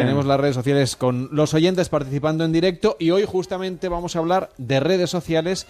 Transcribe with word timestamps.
Tenemos 0.00 0.24
las 0.26 0.38
redes 0.40 0.54
sociales 0.54 0.96
con 0.96 1.28
los 1.32 1.54
oyentes 1.54 1.88
participando 1.88 2.44
en 2.44 2.52
directo 2.52 2.96
y 2.98 3.10
hoy 3.10 3.24
justamente 3.26 3.88
vamos 3.88 4.16
a 4.16 4.18
hablar 4.20 4.50
de 4.58 4.80
redes 4.80 5.10
sociales 5.10 5.66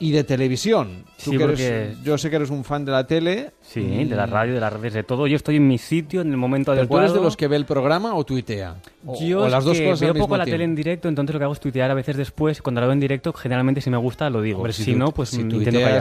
y 0.00 0.12
de 0.12 0.22
televisión. 0.22 1.04
Sí, 1.16 1.36
porque- 1.36 1.94
Yo 2.04 2.16
sé 2.18 2.30
que 2.30 2.36
eres 2.36 2.50
un 2.50 2.62
fan 2.62 2.84
de 2.84 2.92
la 2.92 3.04
tele. 3.08 3.50
Sí, 3.62 3.80
de 4.04 4.14
la 4.14 4.26
radio, 4.26 4.54
de 4.54 4.60
las 4.60 4.72
redes, 4.72 4.94
de 4.94 5.02
todo. 5.02 5.26
Yo 5.26 5.34
estoy 5.34 5.56
en 5.56 5.66
mi 5.66 5.76
sitio 5.76 6.20
en 6.20 6.30
el 6.30 6.36
momento 6.36 6.70
¿Pero 6.70 6.76
tú 6.76 6.94
adecuado. 6.94 7.04
eres 7.06 7.14
de 7.14 7.20
los 7.20 7.36
que 7.36 7.48
ve 7.48 7.56
el 7.56 7.64
programa 7.64 8.14
o 8.14 8.22
tuitea? 8.24 8.76
O, 9.04 9.20
Yo 9.20 9.40
o 9.42 9.48
las 9.48 9.64
dos 9.64 9.76
que 9.76 9.84
cosas 9.86 10.00
veo 10.00 10.10
al 10.10 10.14
mismo 10.14 10.26
poco 10.28 10.36
la 10.36 10.44
tele 10.44 10.62
en 10.64 10.76
directo, 10.76 11.08
entonces 11.08 11.34
lo 11.34 11.40
que 11.40 11.44
hago 11.44 11.52
es 11.52 11.58
tuitear 11.60 11.90
a 11.90 11.94
veces 11.94 12.16
después. 12.16 12.62
Cuando 12.62 12.80
lo 12.80 12.86
veo 12.86 12.92
en 12.94 13.00
directo, 13.00 13.32
generalmente 13.32 13.80
si 13.80 13.90
me 13.90 13.96
gusta 13.96 14.30
lo 14.30 14.40
digo. 14.40 14.58
Hombre, 14.58 14.72
si, 14.72 14.92
tu- 14.92 14.98
no, 14.98 15.10
pues 15.12 15.30
si 15.30 15.40
intento 15.40 15.80
callarme. 15.80 15.98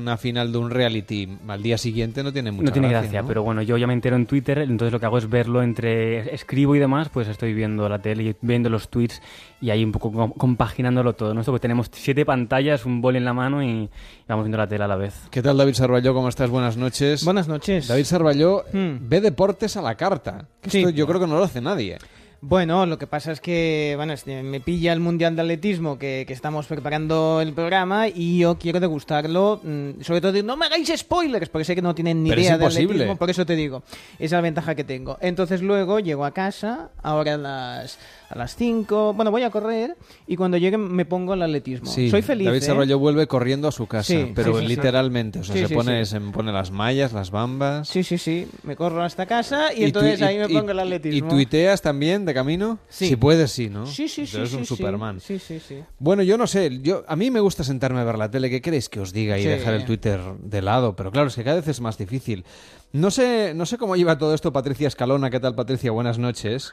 Una 0.00 0.16
final 0.16 0.52
de 0.52 0.58
un 0.58 0.70
reality 0.70 1.28
al 1.48 1.62
día 1.62 1.78
siguiente 1.78 2.22
no 2.22 2.32
tiene 2.32 2.50
mucha 2.50 2.66
No 2.66 2.72
tiene 2.72 2.88
gracia, 2.88 3.02
gracia, 3.04 3.22
¿no? 3.22 3.28
pero 3.28 3.42
bueno, 3.42 3.62
yo 3.62 3.76
ya 3.76 3.86
me 3.86 3.92
entero 3.92 4.16
en 4.16 4.26
Twitter, 4.26 4.58
entonces 4.58 4.92
lo 4.92 5.00
que 5.00 5.06
hago 5.06 5.18
es 5.18 5.28
verlo 5.28 5.62
entre 5.62 6.34
escribo 6.34 6.74
y 6.74 6.78
demás, 6.78 7.08
pues 7.08 7.28
estoy 7.28 7.54
viendo 7.54 7.88
la 7.88 7.98
tele 8.00 8.22
y 8.24 8.36
viendo 8.40 8.68
los 8.70 8.88
tweets 8.88 9.20
y 9.60 9.70
ahí 9.70 9.84
un 9.84 9.92
poco 9.92 10.10
com- 10.12 10.32
compaginándolo 10.32 11.12
todo. 11.14 11.34
¿no? 11.34 11.40
Esto 11.40 11.52
que 11.52 11.58
tenemos 11.60 11.88
siete 11.92 12.24
pantallas, 12.24 12.84
un 12.86 13.00
bol 13.00 13.16
en 13.16 13.24
la 13.24 13.32
mano 13.34 13.62
y 13.62 13.88
vamos 14.28 14.44
viendo 14.44 14.58
la 14.58 14.66
tele 14.66 14.84
a 14.84 14.88
la 14.88 14.96
vez. 14.96 15.14
¿Qué 15.30 15.42
tal, 15.42 15.56
David 15.56 15.74
Sarballó? 15.74 16.14
¿Cómo 16.14 16.28
estás? 16.28 16.50
Buenas 16.50 16.76
noches. 16.76 17.24
Buenas 17.24 17.48
noches. 17.48 17.88
David 17.88 18.04
Sarballó 18.04 18.64
Hmm. 18.72 18.96
ve 19.08 19.20
deportes 19.20 19.76
a 19.76 19.82
la 19.82 19.94
carta. 19.96 20.46
Que 20.62 20.70
Sí. 20.70 20.78
Esto 20.78 20.90
yo 20.90 21.06
creo 21.06 21.20
que 21.20 21.26
no 21.26 21.36
lo 21.36 21.44
hace 21.44 21.60
nadie. 21.60 21.98
Bueno, 22.42 22.86
lo 22.86 22.96
que 22.96 23.06
pasa 23.06 23.32
es 23.32 23.40
que 23.42 23.92
bueno, 23.96 24.14
me 24.26 24.60
pilla 24.60 24.94
el 24.94 25.00
Mundial 25.00 25.36
de 25.36 25.42
Atletismo 25.42 25.98
que, 25.98 26.24
que 26.26 26.32
estamos 26.32 26.66
preparando 26.66 27.42
el 27.42 27.52
programa 27.52 28.08
y 28.08 28.38
yo 28.38 28.56
quiero 28.58 28.80
degustarlo. 28.80 29.60
mm, 29.62 30.00
Sobre 30.00 30.22
todo, 30.22 30.42
no 30.42 30.56
me 30.56 30.64
hagáis 30.64 30.90
spoilers, 30.96 31.50
porque 31.50 31.66
sé 31.66 31.74
que 31.74 31.82
no 31.82 31.94
tienen 31.94 32.22
ni 32.22 32.30
Pero 32.30 32.40
idea 32.40 32.56
de 32.56 32.64
atletismo, 32.64 33.16
por 33.18 33.28
eso 33.28 33.44
te 33.44 33.56
digo. 33.56 33.82
Esa 34.14 34.24
es 34.24 34.32
la 34.32 34.40
ventaja 34.40 34.74
que 34.74 34.84
tengo. 34.84 35.18
Entonces 35.20 35.60
luego 35.60 36.00
llego 36.00 36.24
a 36.24 36.30
casa, 36.32 36.88
ahora 37.02 37.34
a 37.34 37.36
las, 37.36 37.98
a 38.30 38.38
las 38.38 38.56
5, 38.56 39.12
bueno, 39.12 39.30
voy 39.30 39.42
a 39.42 39.50
correr 39.50 39.96
y 40.26 40.36
cuando 40.36 40.56
llegue 40.56 40.78
me 40.78 41.04
pongo 41.04 41.34
el 41.34 41.42
atletismo. 41.42 41.90
Sí, 41.90 42.08
Soy 42.08 42.22
feliz. 42.22 42.46
David 42.46 42.62
¿eh? 42.62 42.66
Sarballó 42.66 42.98
vuelve 42.98 43.26
corriendo 43.26 43.68
a 43.68 43.72
su 43.72 43.86
casa, 43.86 44.14
Sí, 44.14 44.32
pero 44.34 44.58
sí, 44.60 44.66
literalmente. 44.66 45.40
O 45.40 45.44
sea, 45.44 45.68
se, 45.68 45.74
pone, 45.74 46.06
se 46.06 46.18
pone 46.20 46.52
las 46.52 46.70
mallas, 46.70 47.12
las 47.12 47.30
bambas. 47.30 47.86
Sí, 47.86 48.02
sí, 48.02 48.16
sí. 48.16 48.48
Me 48.62 48.76
corro 48.76 49.02
hasta 49.02 49.26
casa 49.26 49.74
y, 49.74 49.84
entonces 49.84 50.22
ahí 50.22 50.38
me 50.38 50.48
pongo 50.48 50.70
el 50.70 50.78
y- 50.78 50.80
atletismo. 50.80 51.26
¿Y 51.26 51.28
tuiteas 51.28 51.82
también 51.82 52.29
de 52.30 52.34
camino? 52.34 52.78
Sí. 52.88 53.08
Si 53.08 53.16
puedes, 53.16 53.52
sí, 53.52 53.68
¿no? 53.68 53.86
Sí, 53.86 54.08
sí, 54.08 54.26
sí. 54.26 54.36
Eres 54.36 54.50
sí, 54.50 54.56
un 54.56 54.64
sí. 54.64 54.76
Superman. 54.76 55.20
Sí, 55.20 55.38
sí, 55.38 55.60
sí. 55.60 55.82
Bueno, 55.98 56.22
yo 56.22 56.38
no 56.38 56.46
sé, 56.46 56.80
yo 56.80 57.04
a 57.06 57.16
mí 57.16 57.30
me 57.30 57.40
gusta 57.40 57.64
sentarme 57.64 58.00
a 58.00 58.04
ver 58.04 58.18
la 58.18 58.30
tele, 58.30 58.50
¿qué 58.50 58.60
queréis 58.60 58.88
que 58.88 59.00
os 59.00 59.12
diga 59.12 59.38
y 59.38 59.44
dejar 59.44 59.74
el 59.74 59.84
Twitter 59.84 60.20
de 60.42 60.62
lado? 60.62 60.96
Pero 60.96 61.10
claro, 61.10 61.28
es 61.28 61.34
que 61.34 61.44
cada 61.44 61.56
vez 61.56 61.68
es 61.68 61.80
más 61.80 61.98
difícil. 61.98 62.44
No 62.92 63.10
sé, 63.10 63.52
no 63.54 63.66
sé 63.66 63.78
cómo 63.78 63.94
lleva 63.94 64.18
todo 64.18 64.34
esto 64.34 64.52
Patricia 64.52 64.88
Escalona, 64.88 65.30
¿qué 65.30 65.38
tal 65.38 65.54
Patricia? 65.54 65.92
Buenas 65.92 66.18
noches. 66.18 66.72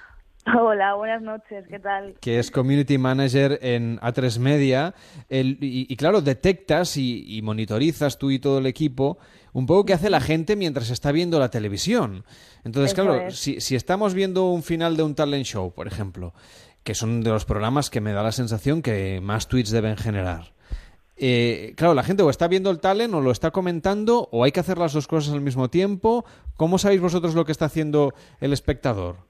Hola, 0.56 0.94
buenas 0.96 1.22
noches, 1.22 1.66
¿qué 1.68 1.80
tal? 1.80 2.16
que 2.22 2.40
es 2.40 2.52
Community 2.52 2.98
Manager 2.98 3.60
en 3.62 4.00
A3 4.00 4.40
Media. 4.40 4.96
El- 5.30 5.58
y, 5.62 5.92
y 5.92 5.96
claro, 5.98 6.22
detectas 6.22 6.96
y, 6.96 7.26
y 7.38 7.42
monitorizas 7.42 8.18
tú 8.18 8.32
y 8.32 8.40
todo 8.40 8.60
el 8.60 8.66
equipo 8.66 9.18
un 9.52 9.66
poco 9.66 9.86
qué 9.86 9.94
hace 9.94 10.10
la 10.10 10.22
gente 10.22 10.56
mientras 10.56 10.90
está 10.90 11.12
viendo 11.12 11.40
la 11.40 11.50
televisión. 11.50 12.24
Entonces, 12.64 12.94
Eso 12.94 13.04
claro, 13.04 13.28
es. 13.28 13.38
si, 13.38 13.60
si 13.60 13.76
estamos 13.76 14.14
viendo 14.14 14.46
un 14.52 14.64
final 14.64 14.96
de 14.96 15.04
un 15.04 15.16
talent 15.16 15.46
show, 15.46 15.74
por 15.74 15.88
ejemplo, 15.88 16.34
que 16.84 16.96
son 16.96 17.22
de 17.24 17.32
los 17.32 17.44
programas 17.44 17.90
que 17.90 18.00
me 18.00 18.14
da 18.14 18.24
la 18.24 18.32
sensación 18.32 18.82
que 18.82 19.20
más 19.22 19.48
tweets 19.50 19.72
deben 19.72 19.98
generar. 19.98 20.54
eh, 21.18 21.74
claro, 21.76 21.94
la 21.94 22.04
gente 22.04 22.24
o 22.24 22.30
está 22.30 22.48
viendo 22.48 22.70
el 22.70 22.80
talent 22.80 23.14
o 23.14 23.20
lo 23.22 23.32
está 23.32 23.52
comentando 23.52 24.30
o 24.32 24.44
hay 24.46 24.52
que 24.54 24.60
hacer 24.62 24.78
las 24.78 24.94
dos 24.94 25.08
cosas 25.08 25.34
al 25.34 25.42
mismo 25.42 25.70
tiempo. 25.70 26.24
¿Cómo 26.56 26.78
sabéis 26.78 27.02
vosotros 27.02 27.36
lo 27.36 27.44
que 27.44 27.52
está 27.52 27.66
haciendo 27.66 28.14
el 28.40 28.54
espectador? 28.54 29.28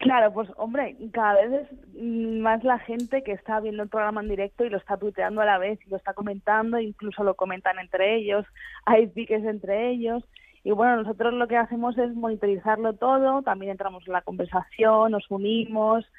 Claro, 0.00 0.32
pues 0.32 0.48
hombre, 0.56 0.96
cada 1.12 1.34
vez 1.34 1.68
es 1.68 2.02
más 2.02 2.64
la 2.64 2.78
gente 2.78 3.22
que 3.22 3.32
está 3.32 3.60
viendo 3.60 3.82
el 3.82 3.90
programa 3.90 4.22
en 4.22 4.30
directo 4.30 4.64
y 4.64 4.70
lo 4.70 4.78
está 4.78 4.96
tuiteando 4.96 5.42
a 5.42 5.44
la 5.44 5.58
vez 5.58 5.78
y 5.86 5.90
lo 5.90 5.98
está 5.98 6.14
comentando, 6.14 6.80
incluso 6.80 7.22
lo 7.22 7.34
comentan 7.34 7.78
entre 7.78 8.16
ellos, 8.16 8.46
hay 8.86 9.08
piques 9.08 9.44
entre 9.44 9.90
ellos. 9.90 10.24
Y 10.64 10.70
bueno, 10.70 10.96
nosotros 10.96 11.34
lo 11.34 11.46
que 11.48 11.58
hacemos 11.58 11.98
es 11.98 12.14
monitorizarlo 12.14 12.94
todo, 12.94 13.42
también 13.42 13.72
entramos 13.72 14.02
en 14.06 14.14
la 14.14 14.22
conversación, 14.22 15.12
nos 15.12 15.30
unimos 15.30 16.10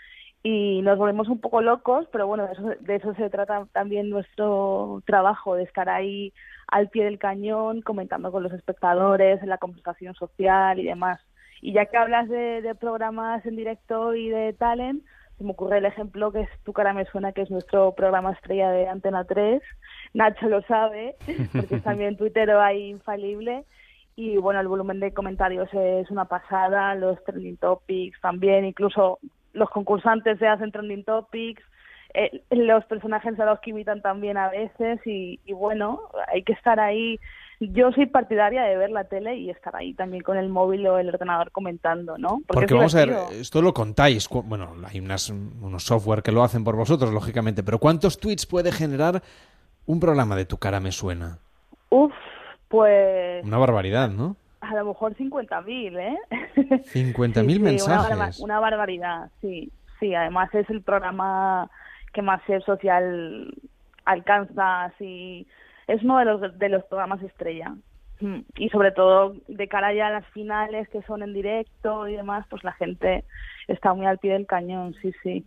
y 0.43 0.83
nos 0.83 0.99
volvemos 0.99 1.27
un 1.27 1.41
poco 1.41 1.63
locos, 1.63 2.07
pero 2.11 2.27
bueno, 2.27 2.45
de 2.45 2.53
eso, 2.53 2.69
de 2.81 2.95
eso 2.97 3.15
se 3.15 3.31
trata 3.31 3.65
también 3.73 4.11
nuestro 4.11 5.01
trabajo, 5.07 5.55
de 5.55 5.63
estar 5.63 5.89
ahí 5.89 6.33
al 6.67 6.89
pie 6.89 7.05
del 7.05 7.17
cañón, 7.17 7.81
comentando 7.81 8.31
con 8.31 8.43
los 8.43 8.53
espectadores, 8.53 9.41
en 9.41 9.49
la 9.49 9.57
conversación 9.57 10.13
social 10.13 10.77
y 10.77 10.83
demás. 10.83 11.19
Y 11.61 11.73
ya 11.73 11.85
que 11.85 11.97
hablas 11.97 12.27
de, 12.27 12.61
de 12.61 12.75
programas 12.75 13.45
en 13.45 13.55
directo 13.55 14.15
y 14.15 14.29
de 14.29 14.53
talent, 14.53 15.03
se 15.37 15.43
me 15.43 15.51
ocurre 15.51 15.79
el 15.79 15.85
ejemplo 15.85 16.31
que 16.31 16.41
es 16.41 16.49
Tu 16.63 16.71
cara 16.71 16.93
me 16.93 17.05
suena, 17.05 17.31
que 17.31 17.41
es 17.41 17.49
nuestro 17.49 17.93
programa 17.93 18.31
estrella 18.31 18.69
de 18.71 18.87
Antena 18.87 19.23
3. 19.23 19.61
Nacho 20.13 20.47
lo 20.47 20.61
sabe, 20.63 21.15
porque 21.51 21.75
es 21.75 21.83
también 21.83 22.15
tuitero 22.15 22.61
ahí 22.61 22.89
infalible. 22.89 23.65
Y 24.15 24.37
bueno, 24.37 24.59
el 24.59 24.67
volumen 24.67 24.99
de 24.99 25.13
comentarios 25.13 25.67
es 25.73 26.11
una 26.11 26.25
pasada, 26.25 26.93
los 26.93 27.23
trending 27.23 27.57
topics 27.57 28.19
también, 28.21 28.65
incluso 28.65 29.17
los 29.53 29.69
concursantes 29.69 30.37
se 30.37 30.47
hacen 30.47 30.71
trending 30.71 31.03
topics, 31.03 31.63
eh, 32.13 32.43
los 32.51 32.85
personajes 32.85 33.39
a 33.39 33.45
los 33.45 33.59
que 33.61 33.71
imitan 33.71 34.01
también 34.01 34.37
a 34.37 34.49
veces 34.49 34.99
y, 35.05 35.39
y 35.45 35.53
bueno, 35.53 36.01
hay 36.27 36.43
que 36.43 36.53
estar 36.53 36.79
ahí. 36.79 37.19
Yo 37.63 37.91
soy 37.91 38.07
partidaria 38.07 38.63
de 38.63 38.75
ver 38.75 38.89
la 38.89 39.03
tele 39.03 39.35
y 39.37 39.51
estar 39.51 39.75
ahí 39.75 39.93
también 39.93 40.23
con 40.23 40.35
el 40.35 40.49
móvil 40.49 40.85
o 40.87 40.97
el 40.97 41.09
ordenador 41.09 41.51
comentando, 41.51 42.17
¿no? 42.17 42.41
Porque, 42.47 42.73
vamos 42.73 42.95
a 42.95 43.05
ver, 43.05 43.15
esto 43.33 43.61
lo 43.61 43.71
contáis. 43.71 44.27
Bueno, 44.29 44.73
hay 44.89 44.99
unas, 44.99 45.29
unos 45.29 45.83
software 45.83 46.23
que 46.23 46.31
lo 46.31 46.41
hacen 46.43 46.63
por 46.63 46.75
vosotros, 46.75 47.13
lógicamente. 47.13 47.61
Pero 47.61 47.77
¿cuántos 47.77 48.19
tweets 48.19 48.47
puede 48.47 48.71
generar 48.71 49.21
un 49.85 49.99
programa 49.99 50.35
de 50.35 50.45
Tu 50.45 50.57
cara 50.57 50.79
me 50.79 50.91
suena? 50.91 51.37
Uf, 51.89 52.11
pues 52.67 53.45
Una 53.45 53.57
barbaridad, 53.59 54.09
¿no? 54.09 54.35
a 54.61 54.75
lo 54.75 54.85
mejor 54.85 55.15
50.000, 55.15 55.99
¿eh? 55.99 56.17
50.000 56.55 56.85
Sí, 56.85 56.91
sí, 56.93 57.55
Una, 57.57 57.59
mensajes. 57.61 58.09
barba- 58.09 58.31
una 58.43 58.59
barbaridad, 58.59 59.29
sí. 59.41 59.71
Sí, 59.99 60.15
además 60.15 60.49
es 60.55 60.67
el 60.71 60.81
programa 60.81 61.69
que 62.13 62.21
más 62.23 62.41
ser 62.47 62.63
social 62.63 63.53
alcanza, 64.05 64.85
así. 64.85 65.45
Es 65.91 66.01
uno 66.03 66.19
de 66.19 66.25
los, 66.25 66.57
de 66.57 66.69
los 66.69 66.83
programas 66.85 67.21
estrella. 67.21 67.75
Mm, 68.21 68.39
Y 68.57 68.69
sobre 68.69 68.91
todo 68.91 69.33
de 69.47 69.67
cara 69.67 69.93
ya 69.93 70.07
a 70.07 70.11
las 70.11 70.25
finales 70.27 70.87
que 70.89 71.01
son 71.01 71.21
en 71.21 71.33
directo 71.33 72.07
y 72.07 72.15
demás, 72.15 72.45
pues 72.49 72.63
la 72.63 72.71
gente 72.73 73.25
está 73.67 73.93
muy 73.93 74.05
al 74.05 74.19
pie 74.19 74.33
del 74.33 74.47
cañón, 74.47 74.95
sí, 75.01 75.11
sí. 75.21 75.45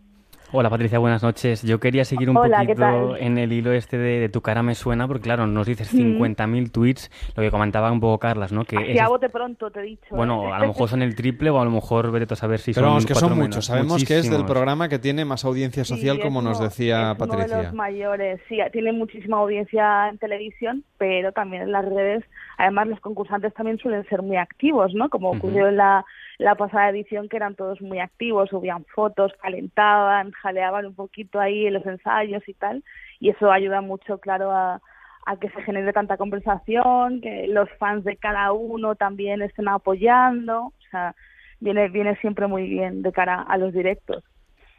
Hola 0.51 0.69
Patricia, 0.69 0.99
buenas 0.99 1.21
noches. 1.23 1.63
Yo 1.63 1.79
quería 1.79 2.05
seguir 2.05 2.29
un 2.29 2.37
Hola, 2.37 2.61
¿qué 2.65 2.75
poquito 2.75 3.17
en 3.17 3.37
el 3.37 3.51
hilo 3.51 3.73
este 3.73 3.97
de, 3.97 4.19
de 4.21 4.29
tu 4.29 4.41
cara 4.41 4.63
me 4.63 4.73
suena, 4.75 5.05
porque 5.07 5.23
claro, 5.23 5.47
nos 5.47 5.67
dices 5.67 5.93
50.000 5.93 6.71
tweets, 6.71 7.11
lo 7.35 7.43
que 7.43 7.51
comentaba 7.51 7.91
un 7.91 7.99
poco 7.99 8.19
Carlas, 8.19 8.51
¿no? 8.53 8.63
Que 8.63 8.97
a 8.99 9.07
bote 9.09 9.27
pronto, 9.29 9.69
te 9.71 9.81
he 9.81 9.83
dicho. 9.83 10.05
¿eh? 10.05 10.15
bueno, 10.15 10.53
a 10.53 10.59
lo 10.59 10.67
mejor 10.67 10.87
son 10.87 11.01
el 11.01 11.15
triple 11.15 11.49
o 11.49 11.59
a 11.59 11.65
lo 11.65 11.71
mejor 11.71 12.11
vete 12.11 12.33
a 12.33 12.37
saber 12.37 12.59
si 12.59 12.73
Pero 12.73 12.85
son 12.85 12.89
vamos, 12.93 13.05
que 13.05 13.15
son 13.15 13.29
cuatro 13.29 13.35
muchos. 13.35 13.49
menos. 13.49 13.65
Sabemos 13.65 14.05
que 14.05 14.17
es 14.19 14.29
del 14.29 14.45
programa 14.45 14.87
que 14.87 14.99
tiene 14.99 15.25
más 15.25 15.43
audiencia 15.43 15.83
Sí, 15.83 15.93
social, 15.95 16.17
es 16.17 16.23
como 16.23 16.41
nos 16.41 16.59
decía 16.59 17.11
es 17.11 17.17
Uno 17.19 17.25
de 17.25 17.31
Patricia. 17.37 17.61
los 17.63 17.73
mayores, 17.73 18.39
sí, 18.47 18.59
tiene 18.71 18.93
muchísima 18.93 19.37
audiencia 19.37 20.07
en 20.09 20.17
televisión, 20.19 20.83
pero 20.97 21.31
también 21.33 21.63
en 21.63 21.71
las 21.71 21.83
redes. 21.83 22.23
Además, 22.57 22.87
los 22.87 22.99
concursantes 23.01 23.53
también 23.55 23.77
suelen 23.79 24.07
ser 24.07 24.21
muy 24.21 24.37
activos, 24.37 24.93
¿no? 24.93 25.09
Como 25.09 25.31
ocurrió 25.31 25.67
en 25.67 25.77
la, 25.77 26.05
la 26.37 26.55
pasada 26.55 26.89
edición, 26.89 27.29
que 27.29 27.37
eran 27.37 27.55
todos 27.55 27.81
muy 27.81 27.99
activos, 27.99 28.49
subían 28.49 28.85
fotos, 28.85 29.33
calentaban, 29.41 30.31
jaleaban 30.31 30.85
un 30.85 30.95
poquito 30.95 31.39
ahí 31.39 31.67
en 31.67 31.73
los 31.73 31.85
ensayos 31.85 32.47
y 32.47 32.53
tal. 32.53 32.83
Y 33.19 33.29
eso 33.29 33.51
ayuda 33.51 33.81
mucho, 33.81 34.19
claro, 34.19 34.51
a, 34.51 34.81
a 35.25 35.37
que 35.37 35.49
se 35.49 35.61
genere 35.63 35.93
tanta 35.93 36.17
conversación, 36.17 37.21
que 37.21 37.47
los 37.47 37.69
fans 37.79 38.03
de 38.03 38.17
cada 38.17 38.51
uno 38.51 38.95
también 38.95 39.41
estén 39.41 39.67
apoyando. 39.67 40.65
O 40.65 40.89
sea, 40.91 41.15
viene, 41.59 41.89
viene 41.89 42.15
siempre 42.17 42.47
muy 42.47 42.67
bien 42.67 43.01
de 43.01 43.11
cara 43.11 43.41
a 43.41 43.57
los 43.57 43.73
directos. 43.73 44.23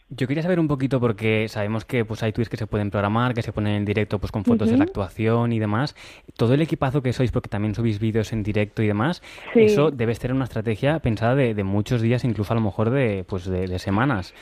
Yo 0.09 0.29
quería 0.29 0.43
saber 0.45 0.61
un 0.61 0.69
poquito 0.69 1.01
porque 1.01 1.49
sabemos 1.49 1.85
que 1.85 2.05
pues 2.05 2.23
hay 2.23 2.33
tweets 2.33 2.49
que 2.49 2.57
se 2.57 2.69
pueden 2.69 2.93
programar, 2.93 3.35
que 3.35 3.43
se 3.43 3.53
ponen 3.53 3.75
en 3.75 3.85
directo 3.85 4.21
pues 4.21 4.31
con 4.31 4.45
fotos 4.45 4.71
de 4.71 4.77
la 4.77 4.85
actuación 4.85 5.53
y 5.53 5.59
demás. 5.59 5.97
Todo 6.37 6.55
el 6.55 6.63
equipazo 6.63 7.03
que 7.03 7.13
sois, 7.13 7.33
porque 7.33 7.49
también 7.49 7.75
subís 7.75 7.99
vídeos 7.99 8.33
en 8.33 8.45
directo 8.45 8.83
y 8.85 8.87
demás, 8.87 9.21
Sí. 9.53 9.63
eso 9.63 9.91
debe 9.91 10.15
ser 10.15 10.33
una 10.33 10.45
estrategia 10.45 11.01
pensada 11.01 11.35
de, 11.35 11.55
de 11.55 11.65
muchos 11.65 12.03
días, 12.03 12.23
incluso 12.25 12.53
a 12.53 12.55
lo 12.57 12.61
mejor 12.61 12.91
de 12.91 13.25
pues 13.29 13.47
de, 13.47 13.67
de 13.67 13.79
semanas. 13.81 14.33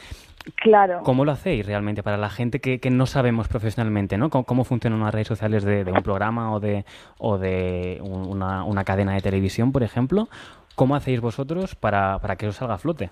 Claro. 0.56 1.00
¿Cómo 1.02 1.24
lo 1.24 1.32
hacéis 1.32 1.64
realmente 1.64 2.02
para 2.02 2.18
la 2.18 2.28
gente 2.28 2.60
que, 2.60 2.78
que 2.78 2.90
no 2.90 3.06
sabemos 3.06 3.48
profesionalmente, 3.48 4.18
¿no? 4.18 4.28
¿Cómo, 4.28 4.44
cómo 4.44 4.64
funcionan 4.64 5.00
unas 5.00 5.14
redes 5.14 5.28
sociales 5.28 5.64
de, 5.64 5.84
de 5.84 5.92
un 5.92 6.02
programa 6.02 6.52
o 6.52 6.60
de, 6.60 6.84
o 7.16 7.38
de 7.38 8.00
un- 8.02 8.26
una, 8.26 8.64
una 8.64 8.84
cadena 8.84 9.14
de 9.14 9.22
televisión, 9.22 9.72
por 9.72 9.82
ejemplo? 9.82 10.28
¿Cómo 10.74 10.94
hacéis 10.94 11.22
vosotros 11.22 11.74
para, 11.74 12.18
para 12.18 12.36
que 12.36 12.44
eso 12.48 12.58
salga 12.58 12.74
a 12.74 12.78
flote? 12.78 13.10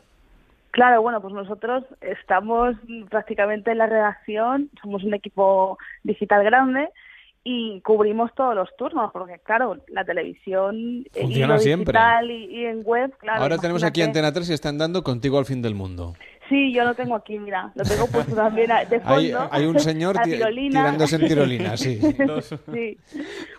Claro, 0.72 1.02
bueno, 1.02 1.20
pues 1.20 1.34
nosotros 1.34 1.84
estamos 2.00 2.74
prácticamente 3.10 3.70
en 3.70 3.78
la 3.78 3.86
redacción, 3.86 4.70
somos 4.80 5.04
un 5.04 5.12
equipo 5.12 5.78
digital 6.02 6.42
grande 6.44 6.88
y 7.44 7.80
cubrimos 7.82 8.34
todos 8.34 8.54
los 8.54 8.74
turnos, 8.78 9.10
porque 9.12 9.38
claro, 9.40 9.76
la 9.88 10.04
televisión 10.04 11.04
Funciona 11.12 11.54
y 11.54 11.56
lo 11.56 11.58
siempre. 11.58 11.92
digital 11.92 12.30
y, 12.30 12.44
y 12.44 12.64
en 12.66 12.82
web, 12.84 13.14
claro. 13.18 13.42
Ahora 13.42 13.58
tenemos 13.58 13.84
aquí. 13.84 14.00
Antena 14.00 14.32
3 14.32 14.48
y 14.48 14.52
están 14.54 14.78
dando 14.78 15.02
contigo 15.02 15.38
al 15.38 15.44
fin 15.44 15.60
del 15.60 15.74
mundo. 15.74 16.14
Sí, 16.52 16.70
yo 16.70 16.84
lo 16.84 16.94
tengo 16.94 17.14
aquí, 17.14 17.38
mira, 17.38 17.72
lo 17.74 17.82
tengo 17.82 18.06
puesto 18.08 18.36
también 18.36 18.70
de 18.90 19.00
fondo. 19.00 19.48
Hay, 19.50 19.62
hay 19.62 19.64
un 19.64 19.80
señor 19.80 20.18
tirándose 20.22 21.16
en 21.16 21.26
tirolina, 21.26 21.76
sí. 21.78 21.98
Sí. 22.70 22.98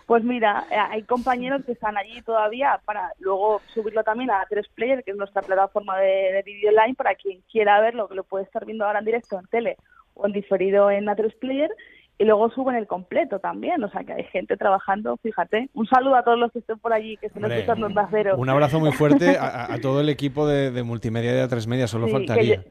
Pues 0.05 0.23
mira, 0.23 0.67
eh, 0.69 0.75
hay 0.75 1.01
compañeros 1.01 1.65
que 1.65 1.71
están 1.71 1.97
allí 1.97 2.21
todavía 2.21 2.79
para 2.85 3.11
luego 3.17 3.61
subirlo 3.73 4.03
también 4.03 4.29
a 4.29 4.45
3Player, 4.47 5.03
que 5.03 5.09
es 5.09 5.17
nuestra 5.17 5.41
plataforma 5.41 5.97
de, 5.97 6.33
de 6.33 6.43
vídeo 6.45 6.69
online, 6.69 6.93
para 6.93 7.15
quien 7.15 7.41
quiera 7.51 7.81
verlo, 7.81 8.07
que 8.07 8.13
lo 8.13 8.23
puede 8.23 8.43
estar 8.43 8.63
viendo 8.63 8.85
ahora 8.85 8.99
en 8.99 9.05
directo 9.05 9.39
en 9.39 9.47
tele 9.47 9.77
o 10.13 10.27
en 10.27 10.33
diferido 10.33 10.91
en 10.91 11.05
A3Player. 11.05 11.69
Y 12.19 12.25
luego 12.25 12.51
suben 12.51 12.75
el 12.75 12.85
completo 12.85 13.39
también, 13.39 13.83
o 13.83 13.89
sea 13.89 14.03
que 14.03 14.13
hay 14.13 14.23
gente 14.25 14.55
trabajando, 14.55 15.17
fíjate. 15.17 15.67
Un 15.73 15.87
saludo 15.87 16.15
a 16.15 16.23
todos 16.23 16.37
los 16.37 16.51
que 16.51 16.59
estén 16.59 16.77
por 16.77 16.93
allí, 16.93 17.17
que 17.17 17.25
estén 17.25 17.43
escuchando 17.43 17.87
Onda 17.87 18.07
Cero. 18.11 18.35
Un 18.37 18.49
abrazo 18.49 18.79
muy 18.79 18.91
fuerte 18.91 19.35
a, 19.39 19.75
todo 19.81 19.99
el 20.01 20.09
equipo 20.09 20.45
de, 20.45 20.69
de 20.69 20.83
multimedia 20.83 21.33
de 21.33 21.43
A3 21.43 21.65
Media, 21.65 21.87
solo 21.87 22.05
Sí, 22.05 22.11
faltaría. 22.11 22.63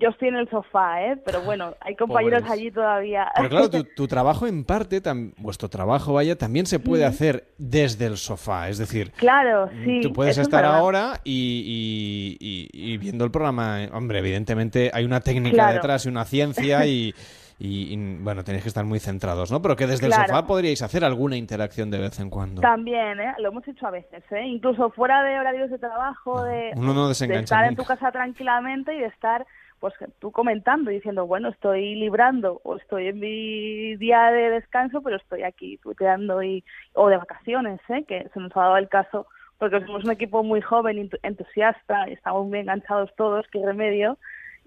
Yo 0.00 0.08
estoy 0.08 0.28
en 0.28 0.36
el 0.36 0.48
sofá, 0.50 1.02
¿eh? 1.04 1.16
Pero 1.24 1.42
bueno, 1.42 1.74
hay 1.80 1.94
compañeros 1.94 2.40
Pobres. 2.42 2.52
allí 2.58 2.70
todavía. 2.70 3.30
Pero 3.36 3.48
claro, 3.48 3.70
tu, 3.70 3.84
tu 3.96 4.08
trabajo 4.08 4.46
en 4.46 4.64
parte, 4.64 5.02
tam- 5.02 5.32
vuestro 5.36 5.68
trabajo, 5.68 6.14
vaya, 6.14 6.36
también 6.36 6.66
se 6.66 6.78
puede 6.80 7.04
hacer 7.04 7.44
desde 7.58 8.06
el 8.06 8.16
sofá. 8.16 8.68
Es 8.68 8.78
decir, 8.78 9.12
Claro, 9.12 9.68
sí. 9.84 10.00
tú 10.02 10.12
puedes 10.12 10.38
es 10.38 10.42
estar 10.42 10.64
ahora 10.64 11.20
y, 11.24 12.38
y- 12.40 12.68
y- 12.72 12.92
y 12.94 12.98
viendo 12.98 13.24
el 13.24 13.30
programa. 13.30 13.84
eh, 13.84 13.90
Hombre, 13.92 14.18
evidentemente 14.20 14.90
hay 14.92 15.04
una 15.04 15.20
técnica 15.20 15.54
Claro. 15.54 15.74
detrás 15.74 16.06
y 16.06 16.08
una 16.08 16.24
ciencia 16.24 16.86
y, 16.86 17.14
y- 17.58 17.92
y, 17.92 18.16
bueno, 18.22 18.42
tenéis 18.42 18.62
que 18.62 18.68
estar 18.70 18.84
muy 18.86 19.00
centrados, 19.00 19.50
¿no? 19.52 19.60
Pero 19.60 19.76
que 19.76 19.86
desde 19.86 20.06
el 20.06 20.12
sofá 20.14 20.46
podríais 20.46 20.80
hacer 20.80 21.04
alguna 21.04 21.36
interacción 21.36 21.90
de 21.90 21.98
vez 21.98 22.18
en 22.18 22.30
cuando. 22.30 22.62
También, 22.62 23.20
¿eh? 23.20 23.34
Lo 23.38 23.48
hemos 23.50 23.68
hecho 23.68 23.86
a 23.86 23.90
veces, 23.90 24.22
¿eh? 24.30 24.46
Incluso 24.46 24.88
fuera 24.90 25.22
de 25.22 25.38
horarios 25.38 25.68
de 25.70 25.78
trabajo, 25.78 26.42
de, 26.44 26.70
Uno 26.74 26.94
no 26.94 27.08
de 27.08 27.12
estar 27.12 27.64
en 27.66 27.76
tu 27.76 27.84
casa 27.84 28.10
tranquilamente 28.12 28.94
y 28.96 29.00
de 29.00 29.06
estar, 29.08 29.46
pues, 29.80 29.94
tú 30.18 30.30
comentando 30.30 30.90
y 30.90 30.94
diciendo, 30.96 31.26
bueno, 31.26 31.48
estoy 31.48 31.94
librando 31.96 32.60
o 32.64 32.76
estoy 32.76 33.08
en 33.08 33.18
mi 33.18 33.96
día 33.96 34.30
de 34.30 34.50
descanso, 34.50 35.02
pero 35.02 35.16
estoy 35.16 35.42
aquí 35.42 35.78
tuiteando 35.78 36.42
y, 36.42 36.62
o 36.94 37.08
de 37.08 37.16
vacaciones, 37.16 37.80
¿eh? 37.88 38.04
Que 38.06 38.28
se 38.32 38.40
nos 38.40 38.56
ha 38.56 38.60
dado 38.60 38.76
el 38.76 38.88
caso 38.88 39.26
porque 39.58 39.80
somos 39.80 40.04
un 40.04 40.10
equipo 40.12 40.42
muy 40.42 40.60
joven, 40.60 40.96
ent- 41.10 41.18
entusiasta, 41.22 42.08
y 42.08 42.12
estamos 42.12 42.46
muy 42.46 42.60
enganchados 42.60 43.10
todos, 43.16 43.46
qué 43.50 43.64
remedio, 43.64 44.16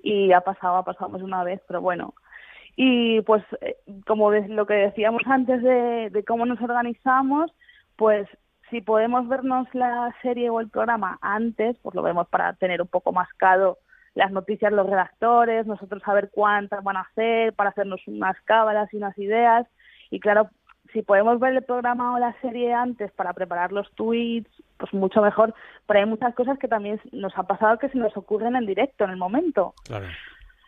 y 0.03 0.31
ha 0.33 0.41
pasado, 0.41 0.77
ha 0.77 0.83
pasado 0.85 1.09
más 1.09 1.21
una 1.21 1.43
vez, 1.43 1.61
pero 1.67 1.81
bueno, 1.81 2.13
y 2.75 3.21
pues, 3.21 3.43
eh, 3.61 3.77
como 4.07 4.31
lo 4.31 4.65
que 4.65 4.73
decíamos 4.73 5.21
antes 5.25 5.61
de, 5.61 6.09
de 6.11 6.23
cómo 6.23 6.45
nos 6.45 6.61
organizamos, 6.61 7.51
pues 7.95 8.27
si 8.69 8.81
podemos 8.81 9.27
vernos 9.27 9.67
la 9.73 10.13
serie 10.23 10.49
o 10.49 10.59
el 10.59 10.69
programa 10.69 11.19
antes, 11.21 11.77
pues 11.83 11.93
lo 11.95 12.01
vemos 12.01 12.27
para 12.29 12.53
tener 12.53 12.81
un 12.81 12.87
poco 12.87 13.11
más 13.11 13.29
claro 13.33 13.77
las 14.15 14.31
noticias 14.31 14.71
los 14.71 14.87
redactores, 14.87 15.65
nosotros 15.65 16.01
saber 16.03 16.29
cuántas 16.31 16.83
van 16.83 16.97
a 16.97 17.01
hacer, 17.01 17.53
para 17.53 17.71
hacernos 17.71 18.01
unas 18.07 18.39
cábalas 18.41 18.93
y 18.93 18.97
unas 18.97 19.17
ideas. 19.17 19.67
Y 20.11 20.19
claro, 20.19 20.49
si 20.91 21.01
podemos 21.01 21.39
ver 21.39 21.53
el 21.53 21.63
programa 21.63 22.13
o 22.15 22.19
la 22.19 22.33
serie 22.41 22.73
antes 22.73 23.11
para 23.13 23.33
preparar 23.33 23.71
los 23.71 23.91
tweets, 23.95 24.49
pues 24.77 24.93
mucho 24.93 25.21
mejor. 25.21 25.53
Pero 25.87 25.99
hay 25.99 26.05
muchas 26.05 26.35
cosas 26.35 26.59
que 26.59 26.67
también 26.67 27.01
nos 27.11 27.35
ha 27.37 27.43
pasado 27.43 27.79
que 27.79 27.89
se 27.89 27.97
nos 27.97 28.15
ocurren 28.15 28.55
en 28.55 28.65
directo, 28.65 29.03
en 29.03 29.11
el 29.11 29.17
momento 29.17 29.73
Claro. 29.85 30.07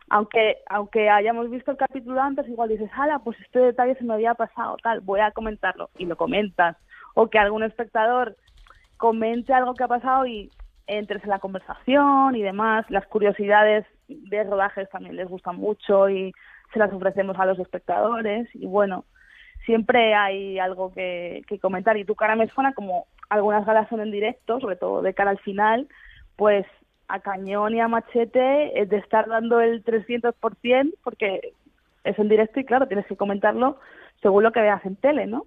aunque 0.09 0.57
aunque 0.68 1.09
hayamos 1.09 1.50
visto 1.51 1.71
el 1.71 1.77
capítulo 1.77 2.21
antes, 2.21 2.48
igual 2.48 2.69
dices, 2.69 2.89
hala, 2.95 3.19
pues 3.19 3.39
este 3.41 3.59
detalle 3.59 3.95
se 3.95 4.03
me 4.03 4.15
había 4.15 4.33
pasado, 4.33 4.77
tal, 4.81 5.01
voy 5.01 5.19
a 5.19 5.31
comentarlo, 5.31 5.89
y 5.98 6.06
lo 6.06 6.15
comentas. 6.15 6.77
O 7.13 7.30
que 7.30 7.38
algún 7.39 7.63
espectador 7.63 8.36
comente 8.98 9.53
algo 9.53 9.74
que 9.75 9.83
ha 9.83 9.88
pasado 9.88 10.25
y 10.25 10.50
entres 10.87 11.23
en 11.23 11.29
la 11.29 11.39
conversación 11.39 12.35
y 12.35 12.41
demás. 12.41 12.85
Las 12.89 13.05
curiosidades 13.07 13.85
de 14.07 14.43
rodajes 14.43 14.89
también 14.89 15.15
les 15.15 15.27
gustan 15.27 15.57
mucho 15.57 16.09
y 16.09 16.33
se 16.73 16.79
las 16.79 16.91
ofrecemos 16.93 17.37
a 17.39 17.45
los 17.45 17.59
espectadores. 17.59 18.47
Y 18.53 18.65
bueno, 18.65 19.05
siempre 19.65 20.13
hay 20.13 20.59
algo 20.59 20.93
que, 20.93 21.43
que 21.47 21.59
comentar. 21.59 21.97
Y 21.97 22.05
tu 22.05 22.15
cara 22.15 22.35
me 22.35 22.47
suena 22.49 22.73
como 22.73 23.07
algunas 23.29 23.65
galas 23.65 23.89
son 23.89 24.01
en 24.01 24.11
directo, 24.11 24.59
sobre 24.59 24.75
todo 24.75 25.01
de 25.01 25.13
cara 25.13 25.31
al 25.31 25.39
final, 25.39 25.87
pues 26.35 26.65
a 27.07 27.19
cañón 27.19 27.75
y 27.75 27.81
a 27.81 27.88
machete 27.88 28.79
es 28.79 28.89
de 28.89 28.97
estar 28.97 29.27
dando 29.27 29.61
el 29.61 29.83
300% 29.83 30.95
porque 31.03 31.53
es 32.03 32.19
en 32.19 32.29
directo 32.29 32.59
y 32.59 32.65
claro, 32.65 32.88
tienes 32.88 33.05
que 33.07 33.17
comentarlo 33.17 33.79
según 34.21 34.43
lo 34.43 34.51
que 34.51 34.61
veas 34.61 34.83
en 34.85 34.95
tele, 34.95 35.27
¿no? 35.27 35.45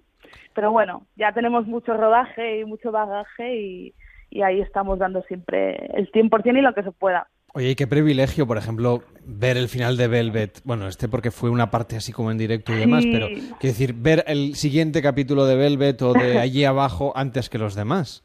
Pero 0.53 0.71
bueno, 0.71 1.05
ya 1.15 1.31
tenemos 1.31 1.65
mucho 1.65 1.95
rodaje 1.95 2.59
y 2.59 2.65
mucho 2.65 2.91
bagaje 2.91 3.55
y, 3.55 3.93
y 4.29 4.41
ahí 4.41 4.61
estamos 4.61 4.99
dando 4.99 5.21
siempre 5.23 5.75
el 5.95 6.11
100% 6.11 6.57
y 6.57 6.61
lo 6.61 6.73
que 6.73 6.83
se 6.83 6.91
pueda. 6.91 7.27
Oye, 7.53 7.71
y 7.71 7.75
qué 7.75 7.87
privilegio, 7.87 8.45
por 8.45 8.57
ejemplo, 8.57 9.01
ver 9.25 9.57
el 9.57 9.69
final 9.69 9.97
de 9.97 10.07
Velvet. 10.07 10.61
Bueno, 10.65 10.87
este 10.87 11.07
porque 11.09 11.31
fue 11.31 11.49
una 11.49 11.71
parte 11.71 11.95
así 11.95 12.11
como 12.13 12.29
en 12.31 12.37
directo 12.37 12.71
y 12.73 12.77
demás, 12.77 13.03
Sí. 13.03 13.11
pero 13.11 13.27
quiero 13.27 13.57
decir, 13.61 13.93
ver 13.95 14.23
el 14.27 14.53
siguiente 14.55 15.01
capítulo 15.01 15.45
de 15.47 15.55
Velvet 15.55 15.99
o 16.03 16.13
de 16.13 16.37
allí 16.39 16.63
abajo 16.63 17.11
antes 17.15 17.49
que 17.49 17.57
los 17.57 17.73
demás. 17.73 18.23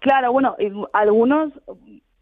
Claro, 0.00 0.32
bueno, 0.32 0.56
y 0.58 0.70
algunos 0.92 1.52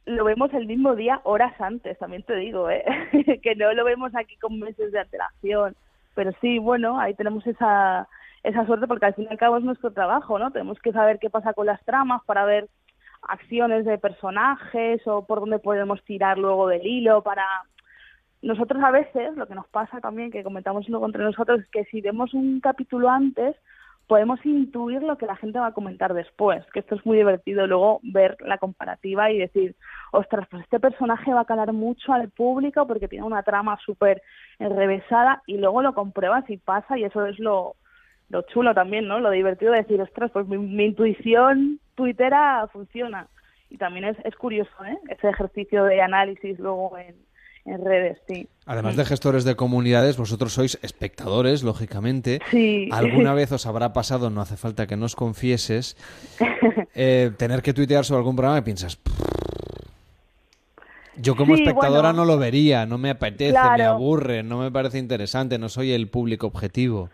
lo 0.05 0.25
vemos 0.25 0.52
el 0.55 0.67
mismo 0.67 0.94
día, 0.94 1.20
horas 1.25 1.58
antes, 1.61 1.99
también 1.99 2.23
te 2.23 2.37
digo, 2.37 2.70
¿eh? 2.70 2.84
que 3.43 3.55
no 3.56 3.73
lo 3.73 3.84
vemos 3.84 4.14
aquí 4.14 4.37
con 4.37 4.58
meses 4.58 4.93
de 4.93 5.00
antelación. 5.00 5.75
Pero 6.14 6.31
sí, 6.40 6.58
bueno, 6.58 6.99
ahí 7.00 7.14
tenemos 7.14 7.46
esa, 7.46 8.06
esa 8.46 8.64
suerte 8.64 8.87
porque 8.87 9.06
al 9.06 9.14
fin 9.14 9.26
y 9.28 9.32
al 9.32 9.38
cabo 9.38 9.56
es 9.56 9.64
nuestro 9.64 9.93
trabajo, 9.93 10.38
¿no? 10.38 10.52
Tenemos 10.52 10.78
que 10.78 10.93
saber 10.93 11.19
qué 11.19 11.31
pasa 11.31 11.52
con 11.52 11.66
las 11.66 11.84
tramas 11.84 12.22
para 12.26 12.44
ver 12.44 12.69
acciones 13.22 13.84
de 13.84 13.98
personajes 13.98 15.04
o 15.06 15.26
por 15.26 15.40
dónde 15.40 15.58
podemos 15.58 16.02
tirar 16.04 16.38
luego 16.38 16.69
del 16.69 16.87
hilo 16.87 17.22
para... 17.22 17.44
Nosotros 18.43 18.81
a 18.84 18.93
veces, 18.93 19.37
lo 19.37 19.48
que 19.48 19.56
nos 19.56 19.66
pasa 19.66 20.00
también, 20.00 20.31
que 20.31 20.44
comentamos 20.44 20.88
luego 20.88 21.06
entre 21.06 21.25
nosotros, 21.25 21.60
es 21.60 21.69
que 21.70 21.84
si 21.87 22.00
vemos 22.00 22.34
un 22.34 22.60
capítulo 22.60 23.10
antes, 23.10 23.56
podemos 24.06 24.38
intuir 24.46 25.02
lo 25.02 25.19
que 25.19 25.26
la 25.26 25.34
gente 25.34 25.58
va 25.58 25.69
a 25.69 25.75
comentar 25.75 26.14
después, 26.14 26.64
que 26.72 26.78
esto 26.78 26.94
es 26.94 27.04
muy 27.04 27.16
divertido 27.16 27.66
luego 27.66 27.99
ver 28.04 28.37
la 28.40 28.58
comparativa 28.58 29.32
y 29.32 29.38
decir, 29.38 29.75
ostras, 30.12 30.46
pues 30.49 30.62
este 30.62 30.78
personaje 30.78 31.34
va 31.34 31.40
a 31.40 31.46
calar 31.46 31.72
mucho 31.72 32.12
al 32.12 32.31
público 32.31 32.87
porque 32.87 33.08
tiene 33.08 33.25
una 33.25 33.42
trama 33.42 33.76
súper 33.84 34.22
enrevesada 34.60 35.42
y 35.49 35.56
luego 35.56 35.82
lo 35.82 35.94
compruebas 35.94 36.49
y 36.49 36.58
pasa 36.58 36.96
y 36.96 37.02
eso 37.02 37.26
es 37.26 37.40
lo, 37.40 37.75
lo 38.28 38.43
chulo 38.43 38.75
también, 38.75 39.06
¿no? 39.08 39.20
Lo 39.20 39.31
divertido 39.31 39.73
de 39.73 39.78
decir, 39.78 40.00
ostras, 40.00 40.31
pues 40.32 40.46
mi, 40.46 40.58
mi 40.58 40.84
intuición 40.87 41.81
tuitera 41.94 42.69
funciona. 42.73 43.28
Y 43.70 43.78
también 43.78 44.05
es, 44.05 44.17
es 44.25 44.34
curioso, 44.37 44.70
¿eh? 44.87 44.96
Ese 45.08 45.28
ejercicio 45.28 45.84
de 45.84 46.00
análisis 46.00 46.58
luego 46.58 46.96
en, 46.99 47.17
en 47.64 47.84
redes, 47.84 48.19
sí. 48.28 48.49
Además 48.64 48.96
de 48.96 49.05
gestores 49.05 49.45
de 49.45 49.56
comunidades, 49.56 50.16
vosotros 50.16 50.52
sois 50.52 50.78
espectadores, 50.83 51.62
lógicamente. 51.62 52.40
Sí. 52.50 52.88
Alguna 52.92 53.35
vez 53.40 53.50
os 53.52 53.66
habrá 53.66 53.92
pasado, 53.92 54.30
no 54.30 54.40
hace 54.40 54.56
falta 54.56 54.87
que 54.87 54.97
nos 54.97 55.16
confieses, 55.16 55.97
eh, 56.95 57.33
tener 57.37 57.62
que 57.62 57.73
tuitear 57.75 58.04
sobre 58.04 58.18
algún 58.18 58.37
programa 58.37 58.59
y 58.59 58.62
piensas, 58.62 58.99
yo 61.18 61.35
como 61.35 61.56
Sí, 61.56 61.62
espectadora 61.62 62.11
bueno. 62.11 62.25
no 62.25 62.25
lo 62.26 62.38
vería, 62.38 62.85
no 62.87 62.99
me 62.99 63.11
apetece, 63.11 63.59
me 63.76 63.85
aburre, 63.85 64.42
no 64.42 64.59
me 64.59 64.71
parece 64.71 64.99
interesante, 64.99 65.59
no 65.59 65.68
soy 65.68 65.92
el 65.92 66.09
público 66.09 66.47
objetivo. 66.47 67.09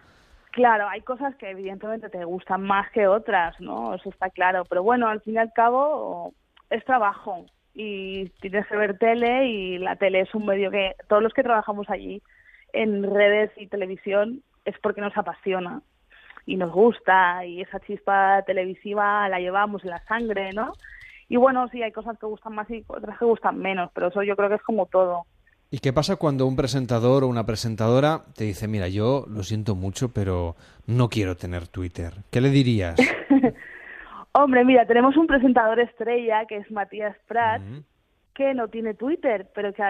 Claro, 0.52 0.86
hay 0.86 1.00
cosas 1.00 1.34
que 1.36 1.50
evidentemente 1.50 2.10
te 2.10 2.24
gustan 2.24 2.62
más 2.62 2.90
que 2.90 3.06
otras, 3.06 3.58
¿no? 3.58 3.94
Eso 3.94 4.10
está 4.10 4.28
claro. 4.28 4.64
Pero 4.68 4.82
bueno, 4.82 5.08
al 5.08 5.22
fin 5.22 5.34
y 5.34 5.38
al 5.38 5.52
cabo 5.54 6.34
es 6.68 6.84
trabajo 6.84 7.46
y 7.74 8.28
tienes 8.40 8.66
que 8.66 8.76
ver 8.76 8.98
tele 8.98 9.46
y 9.46 9.78
la 9.78 9.96
tele 9.96 10.20
es 10.20 10.34
un 10.34 10.44
medio 10.44 10.70
que 10.70 10.94
todos 11.08 11.22
los 11.22 11.32
que 11.32 11.42
trabajamos 11.42 11.88
allí 11.88 12.22
en 12.74 13.02
redes 13.02 13.50
y 13.56 13.66
televisión 13.66 14.42
es 14.66 14.78
porque 14.80 15.00
nos 15.00 15.16
apasiona 15.16 15.80
y 16.44 16.56
nos 16.56 16.70
gusta 16.70 17.46
y 17.46 17.62
esa 17.62 17.80
chispa 17.80 18.42
televisiva 18.42 19.28
la 19.30 19.40
llevamos 19.40 19.82
en 19.84 19.90
la 19.90 20.04
sangre, 20.04 20.52
¿no? 20.52 20.72
Y 21.30 21.36
bueno, 21.36 21.66
sí, 21.68 21.82
hay 21.82 21.92
cosas 21.92 22.18
que 22.18 22.26
gustan 22.26 22.54
más 22.54 22.68
y 22.70 22.84
otras 22.88 23.18
que 23.18 23.24
gustan 23.24 23.58
menos, 23.58 23.90
pero 23.94 24.08
eso 24.08 24.22
yo 24.22 24.36
creo 24.36 24.50
que 24.50 24.56
es 24.56 24.62
como 24.62 24.84
todo. 24.84 25.24
¿Y 25.74 25.78
qué 25.78 25.94
pasa 25.94 26.16
cuando 26.16 26.46
un 26.46 26.54
presentador 26.54 27.24
o 27.24 27.28
una 27.28 27.46
presentadora 27.46 28.24
te 28.36 28.44
dice, 28.44 28.68
mira, 28.68 28.88
yo 28.88 29.24
lo 29.26 29.42
siento 29.42 29.74
mucho, 29.74 30.12
pero 30.12 30.54
no 30.86 31.08
quiero 31.08 31.34
tener 31.34 31.66
Twitter? 31.66 32.12
¿Qué 32.30 32.42
le 32.42 32.50
dirías? 32.50 32.94
Hombre, 34.32 34.66
mira, 34.66 34.84
tenemos 34.84 35.16
un 35.16 35.26
presentador 35.26 35.80
estrella 35.80 36.44
que 36.44 36.58
es 36.58 36.70
Matías 36.70 37.16
Prat, 37.26 37.62
que 38.34 38.52
no 38.52 38.68
tiene 38.68 38.92
Twitter, 38.92 39.50
pero 39.54 39.72
que 39.72 39.82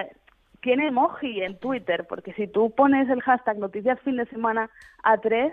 tiene 0.61 0.87
emoji 0.87 1.43
en 1.43 1.59
Twitter, 1.59 2.07
porque 2.09 2.33
si 2.35 2.47
tú 2.47 2.73
pones 2.77 3.09
el 3.09 3.21
hashtag 3.21 3.59
noticias 3.59 3.99
fin 4.03 4.19
de 4.19 4.27
semana 4.27 4.71
a 5.03 5.19
tres, 5.19 5.53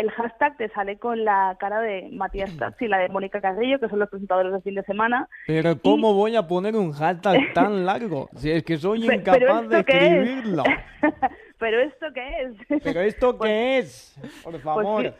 el 0.00 0.10
hashtag 0.10 0.56
te 0.56 0.68
sale 0.70 0.98
con 0.98 1.24
la 1.24 1.56
cara 1.60 1.80
de 1.80 2.08
Matías 2.12 2.50
Prats 2.52 2.80
y 2.82 2.88
la 2.88 2.98
de 2.98 3.08
Mónica 3.08 3.40
Carrillo, 3.40 3.78
que 3.78 3.88
son 3.88 3.98
los 3.98 4.08
presentadores 4.08 4.52
de 4.52 4.60
fin 4.62 4.74
de 4.74 4.82
semana. 4.82 5.28
Pero 5.46 5.78
¿cómo 5.80 6.14
voy 6.14 6.36
a 6.36 6.46
poner 6.46 6.74
un 6.76 6.92
hashtag 6.92 7.38
tan 7.54 7.84
largo? 7.86 8.28
Si 8.36 8.50
es 8.50 8.62
que 8.64 8.76
soy 8.76 9.06
Pe- 9.06 9.16
incapaz 9.16 9.68
de 9.68 9.78
escribirlo. 9.80 10.64
¿pero 11.58 11.80
esto 11.80 12.06
qué 12.14 12.42
es? 12.42 12.82
¿Pero 12.82 13.00
esto 13.00 13.36
Pues- 13.38 13.48
qué 13.50 13.78
es? 13.78 14.42
Por 14.42 14.58
favor. 14.60 15.02
sí. 15.04 15.10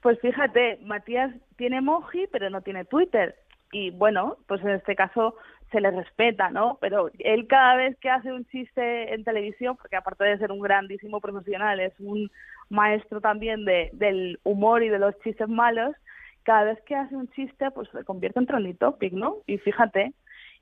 Pues 0.00 0.18
fíjate, 0.20 0.78
Matías 0.82 1.32
tiene 1.56 1.76
emoji, 1.78 2.26
pero 2.32 2.50
no 2.50 2.60
tiene 2.60 2.84
Twitter. 2.84 3.36
Y 3.70 3.90
bueno, 3.90 4.36
pues 4.48 4.60
en 4.62 4.70
este 4.70 4.96
caso 4.96 5.36
se 5.70 5.80
le 5.80 5.90
respeta, 5.92 6.50
¿no? 6.50 6.76
Pero 6.80 7.08
él 7.20 7.46
cada 7.46 7.76
vez 7.76 7.96
que 8.00 8.10
hace 8.10 8.32
un 8.32 8.44
chiste 8.46 9.14
en 9.14 9.22
televisión, 9.24 9.76
porque 9.76 9.96
aparte 9.96 10.24
de 10.24 10.38
ser 10.38 10.50
un 10.52 10.60
grandísimo 10.60 11.20
profesional, 11.20 11.78
es 11.80 11.92
un 12.00 12.30
maestro 12.72 13.20
también 13.20 13.64
de, 13.64 13.90
del 13.92 14.40
humor 14.44 14.82
y 14.82 14.88
de 14.88 14.98
los 14.98 15.18
chistes 15.20 15.48
malos, 15.48 15.94
cada 16.42 16.64
vez 16.64 16.80
que 16.86 16.96
hace 16.96 17.14
un 17.14 17.28
chiste, 17.28 17.70
pues 17.70 17.88
se 17.90 18.04
convierte 18.04 18.40
en 18.40 18.46
trending 18.46 18.76
topic, 18.76 19.12
¿no? 19.12 19.36
Y 19.46 19.58
fíjate, 19.58 20.12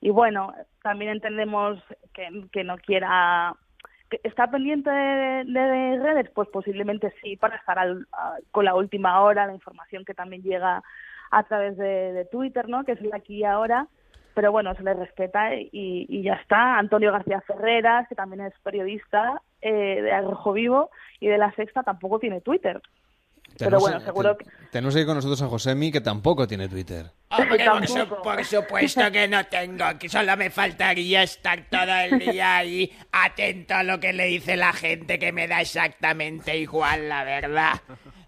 y 0.03 0.11
bueno, 0.11 0.53
también 0.83 1.11
entendemos 1.13 1.83
que, 2.13 2.29
que 2.53 2.65
no 2.65 2.77
quiera 2.77 3.55
que 4.11 4.21
¿Está 4.25 4.51
pendiente 4.51 4.91
de, 4.91 5.45
de- 5.47 5.61
de 5.61 5.99
redes? 6.03 6.31
Pues 6.35 6.49
posiblemente 6.49 7.15
sí, 7.23 7.37
para 7.37 7.57
estar 7.57 7.79
al- 7.79 8.07
con 8.51 8.65
la 8.65 8.75
última 8.75 9.23
hora, 9.23 9.47
la 9.47 9.55
información 9.55 10.05
que 10.05 10.15
también 10.15 10.43
llega 10.43 10.83
a 11.31 11.43
través 11.45 11.77
de, 11.77 12.13
de 12.13 12.25
Twitter, 12.25 12.69
¿no? 12.69 12.83
Que 12.85 12.93
es 12.93 13.01
el 13.01 13.15
aquí 13.15 13.37
y 13.37 13.45
ahora. 13.45 13.87
Pero 14.35 14.51
bueno, 14.51 14.75
se 14.75 14.83
le 14.83 14.95
respeta 14.95 15.55
y, 15.55 15.71
y 16.09 16.23
ya 16.23 16.35
está. 16.35 16.77
Antonio 16.79 17.13
García 17.13 17.41
Ferreras, 17.43 18.09
que 18.09 18.17
también 18.17 18.41
es 18.47 18.55
periodista 18.65 19.41
eh, 19.63 20.03
de 20.03 20.21
Rojo 20.23 20.53
Vivo 20.53 20.91
y 21.21 21.29
de 21.29 21.39
La 21.39 21.53
Sexta, 21.55 21.83
tampoco 21.83 22.19
tiene 22.19 22.41
Twitter. 22.41 22.81
Pero 23.59 23.71
Tenemos- 23.79 23.83
bueno, 23.83 24.01
seguro 24.01 24.37
que- 24.39 24.47
Tenemos 24.71 24.95
aquí 24.95 25.05
con 25.05 25.17
nosotros 25.17 25.43
a 25.43 25.49
Josemi, 25.49 25.91
que 25.91 26.01
tampoco 26.01 26.47
tiene 26.47 26.69
Twitter. 26.69 27.07
Hombre, 27.31 27.65
por, 27.69 27.87
su- 27.89 27.95
Tampoco. 27.95 28.23
por 28.23 28.45
supuesto 28.45 29.11
que 29.11 29.27
no 29.29 29.45
tengo, 29.47 29.85
que 29.99 30.09
solo 30.09 30.37
me 30.37 30.51
faltaría 30.51 31.25
estar 31.25 31.65
todo 31.69 31.93
el 32.05 32.19
día 32.21 32.59
ahí 32.59 32.91
atento 33.11 33.75
a 33.75 33.83
lo 33.83 33.99
que 33.99 34.13
le 34.13 34.27
dice 34.27 34.57
la 34.57 34.73
gente, 34.73 35.19
que 35.19 35.33
me 35.33 35.49
da 35.49 35.61
exactamente 35.61 36.57
igual, 36.59 37.09
la 37.09 37.25
verdad. 37.25 37.73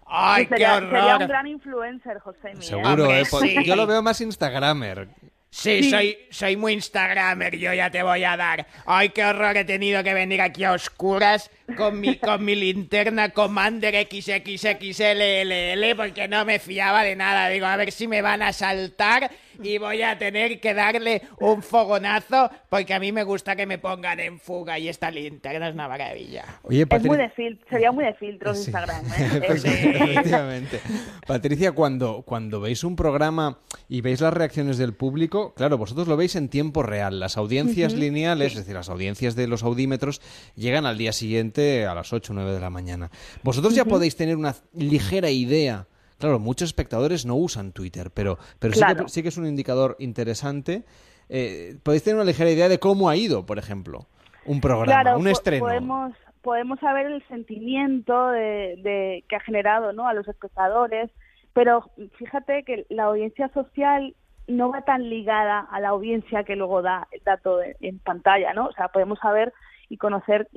¡Ay, 0.05 0.43
qué 0.45 0.49
sería, 0.49 0.75
sería 0.75 0.89
un 0.89 0.95
horror! 1.15 1.27
gran 1.27 1.47
influencer, 1.47 2.17
Seguro, 2.59 2.89
Hombre, 2.89 3.21
¿eh? 3.21 3.23
Por- 3.31 3.41
sí. 3.41 3.55
Yo 3.63 3.75
lo 3.77 3.87
veo 3.87 4.03
más 4.03 4.19
Instagramer. 4.21 5.07
Sí, 5.55 5.91
soy, 5.91 6.17
soy 6.31 6.57
muy 6.57 6.73
Instagramer, 6.73 7.57
yo 7.57 7.71
ya 7.75 7.91
te 7.91 8.01
voy 8.01 8.23
a 8.23 8.35
dar. 8.35 8.65
¡Ay, 8.87 9.09
qué 9.09 9.23
horror! 9.23 9.55
He 9.55 9.63
tenido 9.63 10.03
que 10.03 10.15
venir 10.15 10.41
aquí 10.41 10.63
a 10.63 10.71
oscuras 10.71 11.51
con 11.77 11.99
mi, 11.99 12.17
con 12.17 12.43
mi 12.43 12.55
linterna 12.55 13.29
Commander 13.29 14.07
XXXLLL 14.11 15.95
porque 15.95 16.27
no 16.27 16.45
me 16.45 16.59
fiaba 16.59 17.03
de 17.03 17.15
nada. 17.15 17.49
Digo, 17.49 17.65
a 17.65 17.75
ver 17.77 17.91
si 17.91 18.07
me 18.07 18.21
van 18.21 18.41
a 18.41 18.53
saltar 18.53 19.31
y 19.61 19.77
voy 19.77 20.01
a 20.01 20.17
tener 20.17 20.59
que 20.59 20.73
darle 20.73 21.21
un 21.39 21.61
fogonazo 21.61 22.49
porque 22.69 22.93
a 22.93 22.99
mí 22.99 23.11
me 23.11 23.23
gusta 23.23 23.55
que 23.55 23.65
me 23.65 23.77
pongan 23.77 24.19
en 24.19 24.39
fuga 24.39 24.79
y 24.79 24.89
esta 24.89 25.11
linterna 25.11 25.67
es 25.69 25.73
una 25.75 25.87
maravilla. 25.87 26.43
Oye, 26.63 26.85
Es 26.89 27.03
muy 27.03 27.17
de 27.17 27.29
fil- 27.31 27.59
sería 27.69 27.91
muy 27.91 28.03
de 28.05 28.13
filtros 28.15 28.57
Sí. 28.57 28.63
Instagram. 28.65 29.05
¿eh? 29.05 29.41
Pues, 29.47 29.63
Es- 29.65 29.85
efectivamente. 29.85 30.79
Patricia, 31.27 31.71
cuando, 31.73 32.23
cuando 32.23 32.59
veis 32.61 32.83
un 32.83 32.95
programa 32.95 33.59
y 33.87 34.01
veis 34.01 34.21
las 34.21 34.33
reacciones 34.33 34.77
del 34.77 34.93
público, 34.93 35.53
claro, 35.55 35.77
vosotros 35.77 36.07
lo 36.07 36.17
veis 36.17 36.35
en 36.35 36.49
tiempo 36.49 36.81
real. 36.83 37.19
Las 37.19 37.37
audiencias 37.37 37.93
lineales, 37.93 38.53
es 38.53 38.59
decir, 38.59 38.73
las 38.73 38.89
audiencias 38.89 39.35
de 39.35 39.47
los 39.47 39.63
audímetros, 39.63 40.21
llegan 40.55 40.85
al 40.85 40.97
día 40.97 41.13
siguiente 41.13 41.52
a 41.87 41.93
las 41.95 42.11
8 42.13 42.33
o 42.33 42.35
9 42.35 42.51
de 42.53 42.59
la 42.59 42.69
mañana. 42.69 43.09
Vosotros 43.43 43.75
ya 43.75 43.85
podéis 43.85 44.15
tener 44.15 44.35
una 44.37 44.55
ligera 44.73 45.29
idea. 45.29 45.87
Claro, 46.19 46.39
muchos 46.39 46.69
espectadores 46.69 47.25
no 47.25 47.35
usan 47.35 47.71
Twitter, 47.73 48.09
pero, 48.13 48.37
pero 48.59 48.73
sí, 48.73 48.81
que, 48.85 49.09
sí 49.09 49.21
que 49.23 49.29
es 49.29 49.37
un 49.37 49.45
indicador 49.45 49.95
interesante. 49.99 50.83
Eh, 51.29 51.77
podéis 51.83 52.03
tener 52.03 52.15
una 52.15 52.25
ligera 52.25 52.49
idea 52.49 52.69
de 52.69 52.79
cómo 52.79 53.09
ha 53.09 53.15
ido, 53.15 53.45
por 53.45 53.57
ejemplo, 53.57 54.07
un 54.45 54.61
programa, 54.61 55.01
Claro, 55.01 55.17
un 55.19 55.27
estreno. 55.27 55.65
Podemos, 55.65 56.13
podemos 56.41 56.79
saber 56.79 57.07
el 57.07 57.27
sentimiento 57.27 58.29
de, 58.29 58.75
de- 58.83 59.25
que 59.27 59.35
ha 59.35 59.39
generado 59.41 59.91
¿no? 59.93 60.07
a 60.07 60.13
los 60.13 60.27
espectadores, 60.27 61.09
pero 61.53 61.89
fíjate 62.17 62.63
que 62.63 62.85
la 62.89 63.03
audiencia 63.05 63.49
social 63.53 64.15
no 64.47 64.69
va 64.69 64.81
tan 64.81 65.09
ligada 65.09 65.59
a 65.59 65.79
la 65.79 65.89
audiencia 65.89 66.43
que 66.43 66.55
luego 66.55 66.81
da 66.81 67.07
el 67.11 67.21
dato 67.23 67.57
de- 67.57 67.75
en 67.81 67.99
pantalla, 67.99 68.53
¿no? 68.53 68.67
O 68.67 68.73
sea, 68.73 68.89
podemos 68.89 69.19
saber 69.19 69.53
y 69.89 69.97
conocer 69.97 70.49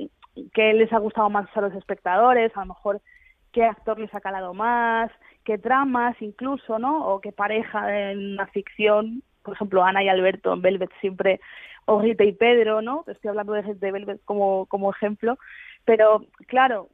qué 0.53 0.73
les 0.75 0.93
ha 0.93 0.99
gustado 0.99 1.31
más 1.31 1.49
a 1.55 1.61
los 1.61 1.75
espectadores, 1.75 2.57
a 2.57 2.61
lo 2.61 2.67
mejor 2.67 3.01
qué 3.53 3.65
actor 3.65 3.99
les 3.99 4.15
ha 4.15 4.21
calado 4.21 4.55
más, 4.55 5.11
qué 5.45 5.59
tramas 5.59 6.21
incluso, 6.21 6.79
¿no? 6.79 7.07
O 7.09 7.21
qué 7.21 7.33
pareja 7.33 8.11
en 8.11 8.33
una 8.35 8.47
ficción, 8.49 9.23
por 9.43 9.55
ejemplo, 9.55 9.85
Ana 9.85 10.03
y 10.03 10.09
Alberto 10.09 10.53
en 10.53 10.63
Velvet 10.63 10.91
siempre, 11.01 11.41
o 11.87 12.01
Rita 12.01 12.25
y 12.25 12.33
Pedro, 12.33 12.83
¿no? 12.83 13.05
Estoy 13.07 13.31
hablando 13.31 13.53
de, 13.53 13.63
de 13.63 13.93
Velvet 13.93 14.21
como, 14.25 14.67
como 14.67 14.91
ejemplo, 14.91 15.39
pero 15.85 16.27
claro, 16.49 16.89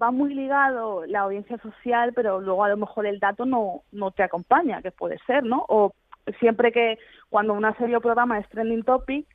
va 0.00 0.10
muy 0.10 0.34
ligado 0.34 1.06
la 1.06 1.20
audiencia 1.20 1.58
social, 1.58 2.12
pero 2.14 2.40
luego 2.40 2.64
a 2.64 2.68
lo 2.68 2.76
mejor 2.76 3.06
el 3.06 3.18
dato 3.18 3.46
no, 3.46 3.82
no 3.92 4.10
te 4.10 4.22
acompaña, 4.22 4.82
que 4.82 4.92
puede 4.92 5.18
ser, 5.26 5.44
¿no? 5.44 5.64
O 5.68 5.94
siempre 6.38 6.70
que 6.70 6.98
cuando 7.30 7.54
una 7.54 7.74
serie 7.76 7.96
o 7.96 8.00
programa 8.00 8.38
es 8.38 8.48
trending 8.50 8.84
topic, 8.84 9.26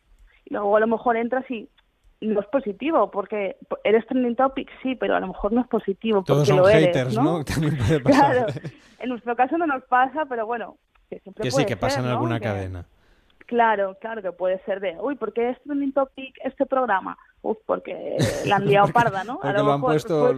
y 0.45 0.53
luego 0.53 0.77
a 0.77 0.79
lo 0.79 0.87
mejor 0.87 1.17
entras 1.17 1.49
y 1.49 1.67
no 2.21 2.39
es 2.39 2.47
positivo, 2.47 3.11
porque 3.11 3.57
eres 3.83 4.05
trending 4.07 4.35
topic, 4.35 4.69
sí, 4.81 4.95
pero 4.95 5.15
a 5.15 5.19
lo 5.19 5.27
mejor 5.27 5.51
no 5.53 5.61
es 5.61 5.67
positivo 5.67 6.23
Todos 6.23 6.39
porque 6.39 6.47
son 6.47 6.57
lo 6.57 6.69
eres, 6.69 6.85
haters, 6.87 7.15
¿no? 7.15 7.23
¿no? 7.23 7.43
También 7.45 7.77
puede 7.77 7.99
pasar. 8.03 8.31
Claro, 8.45 8.53
en 8.99 9.09
nuestro 9.09 9.35
caso 9.35 9.57
no 9.57 9.67
nos 9.67 9.83
pasa, 9.83 10.25
pero 10.27 10.45
bueno, 10.45 10.77
que 11.09 11.19
siempre 11.19 11.43
Que 11.43 11.51
sí, 11.51 11.55
puede 11.55 11.65
que 11.67 11.77
pasa 11.77 11.99
en 11.99 12.05
¿no? 12.05 12.11
alguna 12.11 12.39
Que- 12.39 12.45
cadena. 12.45 12.85
Claro, 13.47 13.95
claro 14.01 14.23
que 14.23 14.31
puede 14.31 14.57
ser 14.65 14.79
de, 14.79 14.97
uy, 14.99 15.15
¿por 15.17 15.31
qué 15.31 15.51
es 15.51 15.61
trending 15.61 15.93
topic 15.93 16.33
este 16.43 16.65
programa? 16.65 17.15
Uf, 17.43 17.57
porque 17.67 18.17
la 18.47 18.55
han 18.55 18.65
liado 18.65 18.87
parda, 18.93 19.23
¿no? 19.23 19.37
Porque 19.39 19.53
lo 19.61 19.73
han 19.73 19.81
puesto- 19.81 20.33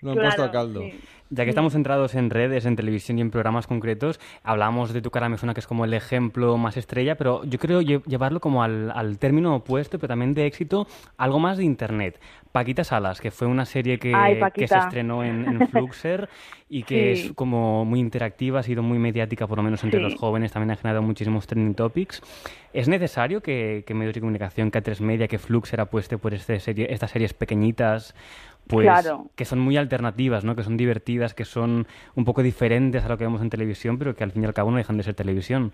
lo 0.00 0.10
han 0.12 0.16
puesto 0.16 0.42
a 0.44 0.50
caldo. 0.50 0.80
sí. 0.80 0.98
Ya 1.28 1.42
que 1.42 1.50
estamos 1.50 1.72
centrados 1.72 2.14
en 2.14 2.30
redes, 2.30 2.66
en 2.66 2.76
televisión 2.76 3.18
y 3.18 3.20
en 3.20 3.32
programas 3.32 3.66
concretos, 3.66 4.20
hablamos 4.44 4.92
de 4.92 5.02
Tu 5.02 5.10
cara 5.10 5.28
me 5.28 5.36
suena 5.38 5.54
que 5.54 5.60
es 5.60 5.66
como 5.66 5.84
el 5.84 5.92
ejemplo 5.92 6.56
más 6.56 6.76
estrella, 6.76 7.16
pero 7.16 7.42
yo 7.44 7.58
creo 7.58 7.82
lle- 7.82 8.02
llevarlo 8.04 8.38
como 8.38 8.62
al, 8.62 8.92
al 8.92 9.18
término 9.18 9.54
opuesto, 9.56 9.98
pero 9.98 10.08
también 10.08 10.34
de 10.34 10.46
éxito, 10.46 10.86
algo 11.16 11.40
más 11.40 11.58
de 11.58 11.64
Internet. 11.64 12.20
Paquita 12.52 12.84
Salas, 12.84 13.20
que 13.20 13.30
fue 13.32 13.48
una 13.48 13.64
serie 13.66 13.98
que, 13.98 14.14
Ay, 14.14 14.38
que 14.54 14.68
se 14.68 14.78
estrenó 14.78 15.24
en, 15.24 15.44
en 15.46 15.68
Fluxer 15.68 16.28
y 16.68 16.84
que 16.84 17.16
Sí. 17.16 17.26
es 17.28 17.32
como 17.32 17.84
muy 17.84 17.98
interactiva, 18.00 18.60
ha 18.60 18.62
sido 18.62 18.82
muy 18.84 18.98
mediática, 18.98 19.46
por 19.48 19.58
lo 19.58 19.64
menos 19.64 19.82
entre 19.82 19.98
Sí. 19.98 20.04
los 20.04 20.14
jóvenes, 20.14 20.52
también 20.52 20.70
ha 20.70 20.76
generado 20.76 21.02
muchísimos 21.02 21.46
trending 21.48 21.74
topics. 21.74 22.22
¿Es 22.72 22.88
necesario 22.88 23.42
que, 23.42 23.82
que 23.86 23.94
medios 23.94 24.14
de 24.14 24.20
comunicación, 24.20 24.70
que 24.70 24.82
A3 24.82 25.00
Media, 25.00 25.26
que 25.28 25.38
Fluxer 25.38 25.80
apueste 25.80 26.18
por 26.18 26.34
este 26.34 26.60
serie, 26.60 26.86
estas 26.90 27.10
series 27.10 27.34
pequeñitas? 27.34 28.14
Pues 28.68 28.84
Claro. 28.86 29.26
que 29.36 29.44
son 29.44 29.60
muy 29.60 29.76
alternativas, 29.76 30.44
¿no? 30.44 30.56
Que 30.56 30.62
son 30.64 30.76
divertidas, 30.76 31.34
que 31.34 31.44
son 31.44 31.86
un 32.16 32.24
poco 32.24 32.42
diferentes 32.42 33.04
a 33.04 33.08
lo 33.08 33.16
que 33.16 33.24
vemos 33.24 33.40
en 33.42 33.50
televisión, 33.50 33.98
pero 33.98 34.14
que 34.16 34.24
al 34.24 34.32
fin 34.32 34.42
y 34.42 34.46
al 34.46 34.54
cabo 34.54 34.70
no 34.70 34.76
dejan 34.78 34.96
de 34.96 35.04
ser 35.04 35.14
televisión. 35.14 35.72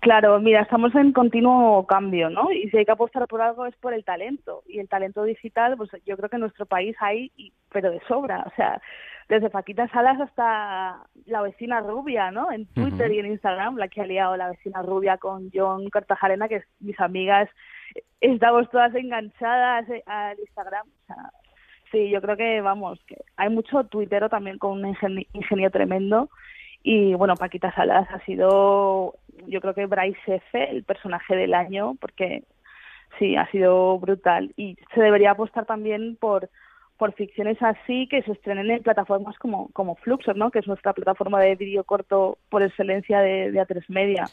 Claro, 0.00 0.40
mira, 0.40 0.62
estamos 0.62 0.94
en 0.94 1.12
continuo 1.12 1.86
cambio, 1.86 2.30
¿no? 2.30 2.50
Y 2.50 2.70
si 2.70 2.78
hay 2.78 2.86
que 2.86 2.92
apostar 2.92 3.28
por 3.28 3.42
algo 3.42 3.66
es 3.66 3.76
por 3.76 3.92
el 3.92 4.02
talento. 4.02 4.62
Y 4.66 4.78
el 4.78 4.88
talento 4.88 5.22
digital, 5.24 5.76
pues 5.76 5.90
yo 6.06 6.16
creo 6.16 6.30
que 6.30 6.36
en 6.36 6.40
nuestro 6.40 6.64
país 6.64 6.96
hay, 7.00 7.30
pero 7.70 7.90
de 7.90 8.00
sobra. 8.08 8.44
O 8.50 8.54
sea, 8.56 8.80
desde 9.28 9.50
Paquita 9.50 9.86
Salas 9.88 10.18
hasta 10.18 11.02
la 11.26 11.42
vecina 11.42 11.80
rubia, 11.80 12.30
¿no? 12.30 12.50
En 12.50 12.64
Twitter 12.66 13.12
y 13.12 13.18
en 13.18 13.26
Instagram, 13.26 13.76
la 13.76 13.88
que 13.88 14.00
ha 14.00 14.06
liado 14.06 14.36
la 14.38 14.48
vecina 14.48 14.80
rubia 14.82 15.18
con 15.18 15.50
John 15.52 15.88
Cartajarena, 15.90 16.48
que 16.48 16.56
es- 16.56 16.68
mis 16.80 16.98
amigas 16.98 17.48
estamos 18.22 18.70
todas 18.70 18.94
enganchadas 18.94 19.88
eh, 19.90 20.02
al 20.06 20.38
Instagram. 20.38 20.86
O 20.88 21.06
sea, 21.06 21.30
sí, 21.90 22.10
yo 22.10 22.20
creo 22.20 22.36
que, 22.36 22.60
vamos, 22.60 23.00
que 23.06 23.16
hay 23.36 23.48
mucho 23.48 23.84
tuitero 23.84 24.28
también 24.28 24.58
con 24.58 24.72
un 24.72 24.94
ingeni- 24.94 25.26
ingenio 25.32 25.70
tremendo. 25.70 26.30
Y 26.82 27.14
bueno, 27.14 27.34
Paquita 27.36 27.72
Salas 27.74 28.08
ha 28.10 28.20
sido, 28.24 29.14
yo 29.46 29.60
creo 29.60 29.74
que 29.74 29.86
Bryce 29.86 30.36
F., 30.36 30.70
el 30.70 30.82
personaje 30.84 31.36
del 31.36 31.54
año, 31.54 31.96
porque 32.00 32.44
sí, 33.18 33.36
ha 33.36 33.50
sido 33.50 33.98
brutal. 33.98 34.52
Y 34.56 34.76
se 34.94 35.00
debería 35.00 35.32
apostar 35.32 35.66
también 35.66 36.16
por 36.16 36.48
por 37.00 37.14
ficciones 37.14 37.56
así 37.62 38.06
que 38.08 38.20
se 38.24 38.32
estrenen 38.32 38.70
en 38.70 38.82
plataformas 38.82 39.38
como, 39.38 39.70
como 39.72 39.96
Fluxer, 39.96 40.36
¿no? 40.36 40.50
que 40.50 40.58
es 40.58 40.66
nuestra 40.66 40.92
plataforma 40.92 41.40
de 41.40 41.54
vídeo 41.54 41.82
corto 41.82 42.36
por 42.50 42.62
excelencia 42.62 43.20
de, 43.20 43.50
de 43.50 43.58
A3 43.58 43.84
Media. 43.88 44.26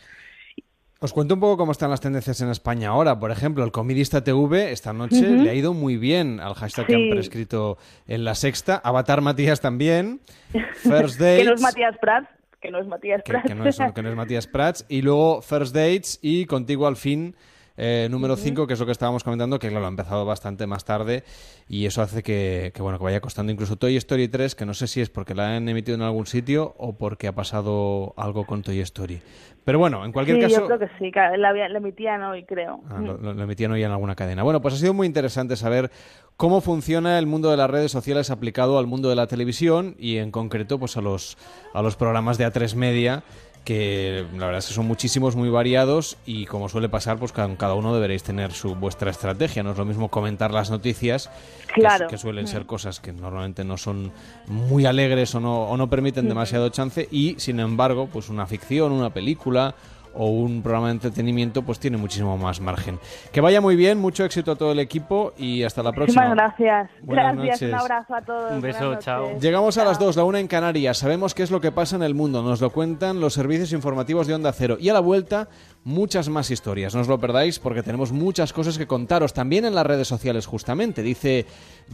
Os 0.99 1.13
cuento 1.13 1.35
un 1.35 1.39
poco 1.39 1.57
cómo 1.57 1.71
están 1.71 1.91
las 1.91 2.01
tendencias 2.01 2.41
en 2.41 2.49
España 2.49 2.89
ahora. 2.89 3.19
Por 3.19 3.29
ejemplo, 3.29 3.63
el 3.63 3.71
Comidista 3.71 4.23
TV 4.23 4.71
esta 4.71 4.93
noche 4.93 5.21
le 5.29 5.49
ha 5.49 5.53
ido 5.53 5.73
muy 5.73 5.95
bien 5.95 6.39
al 6.39 6.55
hashtag 6.55 6.87
que 6.87 6.95
han 6.95 7.09
prescrito 7.11 7.77
en 8.07 8.23
la 8.23 8.33
sexta. 8.33 8.81
Avatar 8.83 9.21
Matías 9.21 9.61
también. 9.61 10.21
First 10.77 11.19
que 11.19 11.43
no 11.43 11.43
Dates. 11.43 11.47
es 11.49 11.61
Matías 11.61 11.95
Prats, 12.01 12.29
que 12.59 12.71
no 12.71 12.79
es 12.79 12.87
Matías 12.87 13.21
que, 13.23 13.31
Prats. 13.31 13.47
que 13.47 13.53
no 13.53 13.67
es, 13.67 13.77
que 13.93 14.01
no 14.01 14.09
es 14.09 14.15
Matías 14.15 14.47
Prats. 14.47 14.85
Y 14.89 15.03
luego 15.03 15.43
First 15.43 15.75
Dates 15.75 16.17
y 16.23 16.45
Contigo 16.47 16.87
al 16.87 16.95
fin 16.95 17.35
eh, 17.77 18.07
número 18.09 18.35
5, 18.35 18.67
que 18.67 18.73
es 18.73 18.79
lo 18.79 18.85
que 18.85 18.91
estábamos 18.91 19.23
comentando, 19.23 19.59
que 19.59 19.69
claro, 19.69 19.85
ha 19.85 19.89
empezado 19.89 20.25
bastante 20.25 20.67
más 20.67 20.83
tarde 20.83 21.23
y 21.69 21.85
eso 21.85 22.01
hace 22.01 22.23
que, 22.23 22.71
que, 22.73 22.81
bueno, 22.81 22.97
que 22.97 23.03
vaya 23.03 23.21
costando 23.21 23.51
incluso 23.51 23.75
Toy 23.75 23.95
Story 23.97 24.27
3, 24.27 24.55
que 24.55 24.65
no 24.65 24.73
sé 24.73 24.87
si 24.87 25.01
es 25.01 25.09
porque 25.09 25.35
la 25.35 25.55
han 25.55 25.69
emitido 25.69 25.95
en 25.95 26.01
algún 26.01 26.25
sitio 26.25 26.73
o 26.77 26.97
porque 26.97 27.27
ha 27.27 27.35
pasado 27.35 28.13
algo 28.17 28.45
con 28.45 28.63
Toy 28.63 28.79
Story. 28.81 29.21
Pero 29.67 29.79
bueno, 29.79 30.05
en 30.05 30.13
cualquier 30.13 30.37
sí, 30.37 30.43
caso... 30.43 30.61
yo 30.61 30.65
creo 30.65 30.79
que 30.79 30.87
sí, 30.97 31.11
que 31.11 31.19
la, 31.37 31.51
la 31.51 31.77
emitían 31.77 32.23
hoy, 32.23 32.45
creo. 32.45 32.79
Ah, 32.89 33.01
lo, 33.01 33.17
lo, 33.17 33.43
emitían 33.43 33.71
hoy 33.73 33.83
en 33.83 33.91
alguna 33.91 34.15
cadena. 34.15 34.41
Bueno, 34.41 34.61
pues 34.61 34.75
ha 34.75 34.77
sido 34.77 34.93
muy 34.93 35.05
interesante 35.05 35.57
saber 35.57 35.91
cómo 36.37 36.61
funciona 36.61 37.19
el 37.19 37.25
mundo 37.25 37.51
de 37.51 37.57
las 37.57 37.69
redes 37.69 37.91
sociales 37.91 38.29
aplicado 38.29 38.79
al 38.79 38.87
mundo 38.87 39.09
de 39.09 39.17
la 39.17 39.27
televisión 39.27 39.95
y 39.99 40.19
en 40.19 40.31
concreto 40.31 40.79
pues 40.79 40.95
a 40.95 41.01
los, 41.01 41.37
a 41.73 41.81
los 41.81 41.97
programas 41.97 42.37
de 42.37 42.47
A3 42.47 42.75
Media 42.75 43.23
que 43.67 44.25
la 44.37 44.45
verdad 44.45 44.59
es 44.59 44.67
que 44.67 44.73
son 44.73 44.87
muchísimos, 44.87 45.35
muy 45.35 45.49
variados 45.49 46.15
y 46.25 46.45
como 46.45 46.69
suele 46.69 46.87
pasar, 46.87 47.19
pues 47.19 47.33
cada 47.33 47.73
uno 47.73 47.93
deberéis 47.93 48.23
tener 48.23 48.53
su 48.53 48.75
vuestra 48.75 49.11
estrategia. 49.11 49.61
No 49.61 49.71
es 49.71 49.77
lo 49.77 49.83
mismo 49.83 50.07
comentar 50.07 50.53
las 50.53 50.71
noticias, 50.71 51.29
claro. 51.73 52.07
que, 52.07 52.11
que, 52.11 52.17
suelen 52.17 52.47
ser 52.47 52.65
cosas 52.65 53.01
que 53.01 53.11
normalmente 53.11 53.65
no 53.65 53.75
son 53.75 54.13
muy 54.45 54.85
alegres 54.85 55.35
o 55.35 55.41
no, 55.41 55.63
o 55.63 55.75
no 55.75 55.89
permiten 55.89 56.29
demasiado 56.29 56.69
chance 56.69 57.09
y, 57.11 57.35
sin 57.39 57.59
embargo, 57.59 58.07
pues 58.07 58.29
una 58.29 58.47
ficción, 58.47 58.93
una 58.93 59.09
película 59.09 59.75
o 60.17 60.27
un 60.27 60.61
programa 60.61 60.87
de 60.87 60.93
entretenimiento, 60.93 61.61
pues 61.63 61.79
tiene 61.79 61.97
muchísimo 61.97 62.37
más 62.37 62.59
margen. 62.59 62.99
Que 63.31 63.41
vaya 63.41 63.61
muy 63.61 63.75
bien, 63.75 63.99
mucho 63.99 64.25
éxito 64.25 64.51
a 64.51 64.55
todo 64.55 64.71
el 64.71 64.79
equipo 64.79 65.33
y 65.37 65.63
hasta 65.63 65.83
la 65.83 65.91
próxima. 65.91 66.23
Muchísimas 66.23 66.57
gracias. 66.57 66.89
Buenas 67.03 67.35
gracias, 67.35 67.61
noches. 67.61 67.73
un 67.73 67.79
abrazo 67.79 68.15
a 68.15 68.21
todos. 68.21 68.51
Un 68.51 68.61
beso, 68.61 68.95
chao. 68.95 69.39
Llegamos 69.39 69.77
a 69.77 69.85
las 69.85 69.99
2, 69.99 70.15
la 70.15 70.23
una 70.23 70.39
en 70.39 70.47
Canarias. 70.47 70.97
Sabemos 70.97 71.33
qué 71.33 71.43
es 71.43 71.51
lo 71.51 71.61
que 71.61 71.71
pasa 71.71 71.95
en 71.95 72.03
el 72.03 72.15
mundo. 72.15 72.41
Nos 72.41 72.61
lo 72.61 72.71
cuentan 72.71 73.19
los 73.19 73.33
servicios 73.33 73.71
informativos 73.73 74.27
de 74.27 74.33
Onda 74.33 74.51
Cero. 74.53 74.77
Y 74.79 74.89
a 74.89 74.93
la 74.93 74.99
vuelta, 74.99 75.47
muchas 75.87 76.27
más 76.27 76.51
historias. 76.51 76.93
No 76.93 77.01
os 77.01 77.07
lo 77.07 77.17
perdáis 77.17 77.59
porque 77.59 77.81
tenemos 77.81 78.11
muchas 78.11 78.51
cosas 78.51 78.77
que 78.77 78.85
contaros. 78.85 79.33
También 79.33 79.63
en 79.63 79.73
las 79.73 79.85
redes 79.85 80.07
sociales, 80.07 80.45
justamente. 80.45 81.01
Dice 81.01 81.45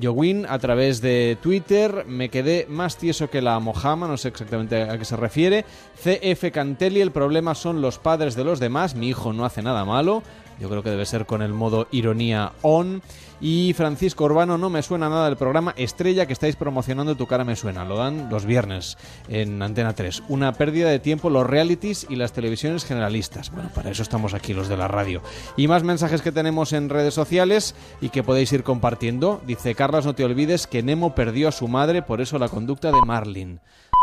Jowin 0.02 0.48
a 0.50 0.58
través 0.58 1.00
de 1.00 1.38
Twitter. 1.42 2.04
Me 2.08 2.30
quedé 2.30 2.66
más 2.68 2.98
tieso 2.98 3.30
que 3.30 3.42
la 3.42 3.60
mojama. 3.60 4.08
No 4.08 4.18
sé 4.18 4.30
exactamente 4.30 4.82
a 4.82 4.98
qué 4.98 5.06
se 5.06 5.16
refiere. 5.16 5.64
CF 6.04 6.52
Cantelli, 6.52 7.02
el 7.02 7.12
problema 7.12 7.54
son 7.54 7.82
los 7.82 8.00
padres 8.00 8.36
de 8.36 8.44
los 8.44 8.60
demás. 8.60 8.96
Mi 8.96 9.10
hijo 9.10 9.32
no 9.32 9.46
hace 9.46 9.62
nada 9.62 9.86
malo. 9.86 10.24
Yo 10.60 10.70
creo 10.70 10.84
que 10.84 10.90
debe 10.90 11.06
ser 11.06 11.26
con 11.26 11.42
el 11.42 11.54
modo 11.54 11.88
ironía 11.92 12.54
on. 12.62 13.02
Y 13.42 13.74
Francisco 13.74 14.24
Urbano, 14.24 14.58
no 14.58 14.70
me 14.70 14.82
suena 14.82 15.10
nada 15.10 15.26
del 15.26 15.36
programa 15.36 15.74
Estrella 15.76 16.26
que 16.26 16.32
estáis 16.32 16.56
promocionando 16.56 17.18
Tu 17.18 17.28
cara 17.28 17.44
me 17.44 17.58
suena. 17.58 17.84
Lo 17.84 17.98
dan 17.98 18.30
los 18.30 18.46
viernes 18.46 18.98
en 19.28 19.62
Antena 19.62 19.94
3. 19.94 20.24
Una 20.30 20.54
pérdida 20.54 20.90
de 20.90 21.00
tiempo 21.00 21.30
los 21.30 21.46
realities 21.46 22.08
y 22.10 22.16
las 22.16 22.32
televisiones 22.32 22.86
generalistas. 22.86 23.52
Bueno, 23.52 23.70
para 23.76 23.90
eso 23.90 24.02
estamos 24.02 24.34
aquí 24.34 24.54
los 24.54 24.70
de 24.70 24.78
la 24.78 24.88
radio. 24.88 25.22
Y 25.58 25.68
más 25.68 25.84
mensajes 25.84 26.22
que 26.22 26.32
tenemos 26.32 26.72
en 26.72 26.90
redes 26.90 27.14
sociales 27.14 27.76
y 28.00 28.10
que 28.10 28.24
podéis 28.24 28.54
ir 28.54 28.64
compartiendo. 28.64 29.42
Dice 29.46 29.76
Carlas, 29.76 30.06
no 30.06 30.16
te 30.16 30.24
olvides 30.24 30.66
que 30.66 30.84
Nemo 30.84 31.14
perdió 31.14 31.50
a 31.50 31.52
su 31.52 31.68
madre, 31.68 32.02
por 32.02 32.22
eso 32.22 32.40
la 32.40 32.48
conducta 32.48 32.92
de 32.92 33.02
Marlin. 33.06 33.60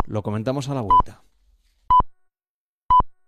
Lo 0.06 0.22
comentamos 0.22 0.68
a 0.68 0.74
la 0.74 0.82
vuelta. 0.82 1.22